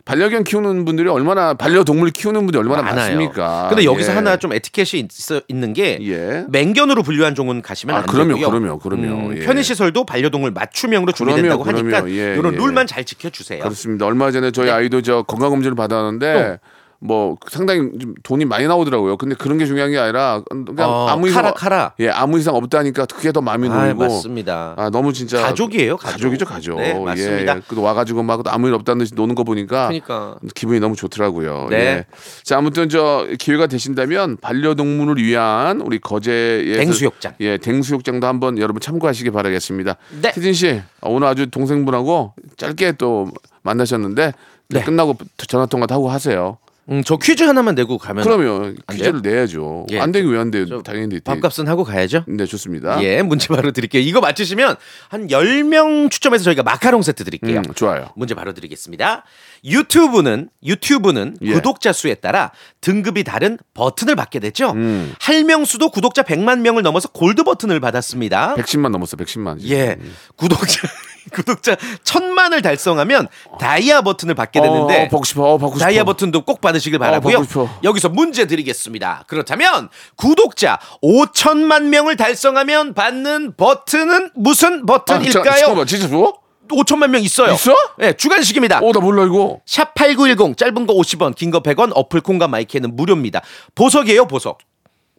반려견 0.08 0.44
키우는 0.44 0.86
분들이 0.86 1.06
얼마나 1.10 1.52
반려동물 1.52 2.12
키우는 2.12 2.40
분들이 2.40 2.58
얼마나 2.58 2.80
많아요. 2.80 3.14
많습니까? 3.14 3.66
근데 3.68 3.84
여기서 3.84 4.12
예. 4.12 4.14
하나 4.14 4.38
좀 4.38 4.54
에티켓이 4.54 5.06
있어, 5.12 5.42
있는 5.48 5.74
게 5.74 5.98
예. 6.00 6.46
맹견으로 6.48 7.02
분류한 7.02 7.34
종은 7.34 7.60
가시면 7.60 7.94
아, 7.94 7.98
안 7.98 8.06
그럼요, 8.06 8.36
되고요. 8.36 8.48
그럼요, 8.48 8.78
그럼요. 8.78 9.36
예. 9.36 9.40
편의 9.40 9.62
시설도 9.62 10.06
반려동물 10.06 10.52
맞춤형으로 10.52 11.12
준비된다고 11.12 11.62
그럼요, 11.62 11.78
하니까 11.80 12.00
그럼요. 12.00 12.18
예, 12.18 12.36
이런 12.38 12.54
예. 12.54 12.56
룰만 12.56 12.86
잘 12.86 13.04
지켜주세요. 13.04 13.62
그렇습니다. 13.62 14.06
얼마 14.06 14.30
전에 14.30 14.50
저희 14.50 14.68
네. 14.68 14.72
아이도 14.72 15.02
저 15.02 15.24
건강 15.24 15.50
검진을 15.50 15.74
받았는데 15.74 16.58
뭐 17.00 17.36
상당히 17.48 17.96
좀 17.98 18.14
돈이 18.24 18.44
많이 18.44 18.66
나오더라고요. 18.66 19.16
근데 19.18 19.36
그런 19.36 19.56
게 19.56 19.66
중요한 19.66 19.90
게 19.92 19.98
아니라 19.98 20.42
그냥 20.48 20.90
어, 20.90 21.06
아무 21.08 21.28
이상 21.28 21.42
카라, 21.42 21.54
카라. 21.54 21.92
예 22.00 22.08
아무 22.08 22.38
이상 22.38 22.56
없다니까 22.56 23.06
그게 23.06 23.30
더 23.30 23.40
마음이 23.40 23.68
아, 23.68 23.84
놓이고 23.84 23.98
맞습니다. 24.00 24.74
아 24.76 24.90
너무 24.90 25.12
진짜 25.12 25.40
가족이에요, 25.42 25.96
가족. 25.96 26.12
가족이죠 26.14 26.44
가족. 26.44 26.80
네, 26.80 26.94
맞습니다. 26.94 27.56
예, 27.56 27.62
그 27.68 27.80
와가지고 27.80 28.24
막 28.24 28.42
아무 28.46 28.66
일 28.66 28.74
없다는 28.74 28.98
듯이 28.98 29.14
노는 29.14 29.36
거 29.36 29.44
보니까 29.44 29.86
그러니까 29.86 30.36
기분이 30.54 30.80
너무 30.80 30.96
좋더라고요. 30.96 31.68
네. 31.70 31.76
예. 31.76 32.04
자 32.42 32.58
아무튼 32.58 32.88
저 32.88 33.28
기회가 33.38 33.68
되신다면 33.68 34.36
반려동물을 34.38 35.22
위한 35.22 35.80
우리 35.80 36.00
거제의 36.00 36.78
댕수욕장. 36.78 37.34
예 37.40 37.58
댕수욕장도 37.58 38.26
한번 38.26 38.58
여러분 38.58 38.80
참고하시기 38.80 39.30
바라겠습니다. 39.30 39.96
네. 40.20 40.32
태진 40.32 40.52
씨 40.52 40.82
오늘 41.02 41.28
아주 41.28 41.48
동생분하고 41.48 42.34
짧게 42.56 42.92
또 42.98 43.28
만나셨는데 43.62 44.32
네. 44.70 44.82
끝나고 44.82 45.16
전화 45.46 45.66
통화도 45.66 45.94
하고 45.94 46.10
하세요. 46.10 46.58
음, 46.90 47.02
저 47.04 47.16
퀴즈 47.18 47.42
하나만 47.42 47.74
내고 47.74 47.98
가면 47.98 48.24
그러면 48.24 48.76
안 48.86 48.96
퀴즈를 48.96 49.20
내야죠. 49.22 49.86
예. 49.92 50.00
안 50.00 50.10
되기 50.12 50.26
왜 50.28 50.38
안 50.38 50.50
돼요? 50.50 50.66
저 50.66 50.82
당연히 50.82 51.08
돼. 51.08 51.20
밥값은 51.20 51.68
하고 51.68 51.84
가야죠. 51.84 52.24
네 52.28 52.46
좋습니다. 52.46 53.02
예, 53.02 53.20
문제 53.22 53.48
바로 53.48 53.72
드릴게요. 53.72 54.02
이거 54.02 54.20
맞추시면 54.20 54.76
한 55.08 55.26
10명 55.26 56.10
추첨해서 56.10 56.44
저희가 56.44 56.62
마카롱 56.62 57.02
세트 57.02 57.24
드릴게요. 57.24 57.58
음, 57.66 57.74
좋아요. 57.74 58.08
문제 58.16 58.34
바로 58.34 58.54
드리겠습니다. 58.54 59.24
유튜브는 59.64 60.48
유튜브는 60.64 61.36
예. 61.42 61.52
구독자 61.52 61.92
수에 61.92 62.14
따라 62.14 62.52
등급이 62.80 63.24
다른 63.24 63.58
버튼을 63.74 64.16
받게 64.16 64.38
됐죠. 64.40 64.70
음. 64.72 65.12
할명수도 65.20 65.90
구독자 65.90 66.22
100만 66.22 66.60
명을 66.60 66.82
넘어서 66.82 67.08
골드 67.10 67.44
버튼을 67.44 67.80
받았습니다. 67.80 68.54
110만 68.56 68.90
넘었어. 68.90 69.16
110만. 69.16 69.58
예. 69.70 69.96
구독자 70.36 70.88
구독자 71.32 71.76
천만을 72.04 72.62
달성하면 72.62 73.28
다이아 73.60 74.02
버튼을 74.02 74.34
받게 74.34 74.60
됐는데 74.60 74.96
어, 75.06 75.08
받고 75.08 75.24
싶어. 75.24 75.42
어, 75.44 75.58
받고 75.58 75.74
싶어. 75.76 75.84
다이아 75.84 76.04
버튼도 76.04 76.42
꼭 76.44 76.60
받으시길 76.60 76.98
바라고요. 76.98 77.38
받고 77.38 77.44
싶어. 77.48 77.68
여기서 77.84 78.08
문제 78.08 78.46
드리겠습니다. 78.46 79.24
그렇다면 79.26 79.88
구독자 80.16 80.78
5천만 81.02 81.84
명을 81.84 82.16
달성하면 82.16 82.94
받는 82.94 83.54
버튼은 83.56 84.30
무슨 84.34 84.82
아, 84.82 84.86
버튼일까요? 84.86 85.44
자, 85.44 85.56
잠깐만. 85.56 85.86
진짜 85.86 86.08
줘? 86.08 86.34
5천만 86.70 87.08
명 87.08 87.22
있어요. 87.22 87.54
있어? 87.54 87.74
네, 87.96 88.12
주간식입니다. 88.12 88.80
어, 88.82 88.92
나 88.92 89.00
몰라 89.00 89.24
이거. 89.24 89.60
샵 89.64 89.94
8910 89.94 90.56
짧은 90.58 90.86
거 90.86 90.92
50원, 90.94 91.34
긴 91.34 91.50
거 91.50 91.60
100원, 91.62 91.92
어플 91.94 92.20
콩과 92.20 92.46
마이크는 92.48 92.94
무료입니다. 92.94 93.40
보석이에요, 93.74 94.26
보석. 94.26 94.58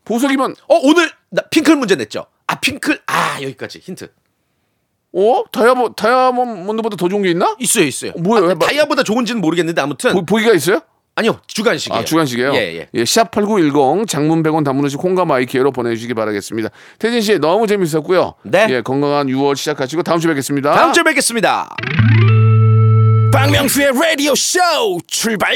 보석이면 0.06 0.56
어, 0.67 0.76
오늘 0.84 1.12
나 1.32 1.41
핑클 1.50 1.76
문제 1.76 1.95
냈죠. 1.95 2.26
아, 2.45 2.60
핑클. 2.60 3.02
아, 3.08 3.41
여기까지 3.41 3.80
힌트. 3.80 4.12
어? 5.13 5.43
다이아몬 5.52 5.93
다이아몬드보다 5.95 6.95
더 6.95 7.10
좋은 7.10 7.24
게 7.24 7.32
있나? 7.32 7.56
있어요, 7.60 7.86
있어요. 7.86 8.12
뭐예요? 8.17 8.52
아. 8.52 8.56
다이아보다 8.56 9.04
좋은지는 9.04 9.41
모르겠는데 9.41 9.82
아무튼 9.82 10.13
보, 10.13 10.24
보기가 10.24 10.54
있어요? 10.54 10.82
아니요, 11.15 11.39
주관식이에요. 11.48 12.00
아, 12.00 12.06
주관식이에요? 12.06 12.54
예, 12.54 12.88
예. 12.93 13.04
샵8910 13.04 14.08
장문 14.08 14.41
100원 14.41 14.63
단문 14.63 14.86
오십 14.86 14.96
콩과 14.95 15.26
마이 15.26 15.49
K로 15.49 15.72
보내주시기 15.72 16.13
바라겠습니다. 16.13 16.69
태진 16.98 17.19
씨 17.19 17.38
너무 17.39 17.67
재밌었고요. 17.67 18.36
네. 18.43 18.67
예, 18.69 18.82
건강한 18.82 19.28
6월 19.28 19.58
시작하시고 19.58 20.04
다음 20.04 20.19
주에 20.19 20.30
뵙겠습니다. 20.30 20.72
다음 20.74 20.93
주에 20.93 21.04
뵙겠습니다. 21.04 21.76
박명수의 23.34 23.91
라디오 23.93 24.34
쇼 24.34 24.60
출발 25.08 25.56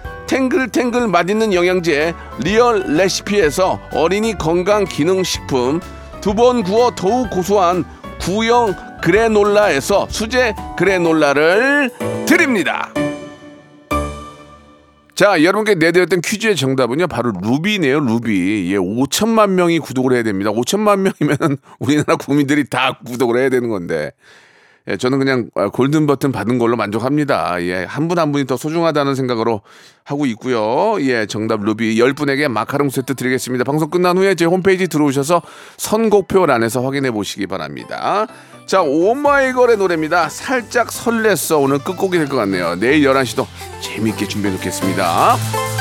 탱글탱글 0.31 1.09
맛있는 1.09 1.53
영양제 1.53 2.13
리얼 2.39 2.85
레시피에서 2.87 3.81
어린이 3.93 4.37
건강 4.37 4.85
기능 4.85 5.23
식품 5.23 5.81
두 6.21 6.33
번 6.33 6.63
구워 6.63 6.91
더욱 6.95 7.29
고소한 7.29 7.83
구형 8.21 8.73
그래놀라에서 9.03 10.07
수제 10.09 10.55
그래놀라를 10.77 11.91
드립니다. 12.25 12.93
자, 15.15 15.43
여러분께 15.43 15.75
내드렸던 15.75 16.21
퀴즈의 16.21 16.55
정답은요, 16.55 17.07
바로 17.07 17.33
루비네요, 17.41 17.99
루비. 17.99 18.71
예, 18.71 18.77
5천만 18.77 19.49
명이 19.49 19.79
구독을 19.79 20.13
해야 20.13 20.23
됩니다. 20.23 20.51
5천만 20.51 20.99
명이면 20.99 21.57
우리나라 21.79 22.15
국민들이 22.15 22.63
다 22.69 22.97
구독을 23.05 23.37
해야 23.37 23.49
되는 23.49 23.67
건데. 23.69 24.11
예, 24.87 24.97
저는 24.97 25.19
그냥 25.19 25.49
아, 25.55 25.69
골든 25.69 26.07
버튼 26.07 26.31
받은 26.31 26.57
걸로 26.57 26.75
만족합니다. 26.75 27.61
예, 27.63 27.83
한 27.87 28.07
분 28.07 28.17
한 28.19 28.31
분이 28.31 28.45
더 28.47 28.57
소중하다는 28.57 29.15
생각으로 29.15 29.61
하고 30.03 30.25
있고요. 30.25 30.97
예, 31.01 31.25
정답 31.27 31.61
루비 31.63 31.95
10분에게 31.95 32.47
마카롱 32.47 32.89
세트 32.89 33.15
드리겠습니다. 33.15 33.63
방송 33.63 33.89
끝난 33.89 34.17
후에 34.17 34.35
제 34.35 34.45
홈페이지 34.45 34.87
들어오셔서 34.87 35.41
선곡표란에서 35.77 36.81
확인해 36.83 37.11
보시기 37.11 37.47
바랍니다. 37.47 38.27
자, 38.65 38.81
오마이걸의 38.81 39.77
노래입니다. 39.77 40.29
살짝 40.29 40.87
설렜어. 40.89 41.61
오늘 41.61 41.79
끝곡이 41.79 42.17
될 42.17 42.27
것 42.27 42.37
같네요. 42.37 42.75
내일 42.75 43.03
11시도 43.07 43.45
재미있게 43.81 44.27
준비해 44.27 44.53
놓겠습니다. 44.55 45.80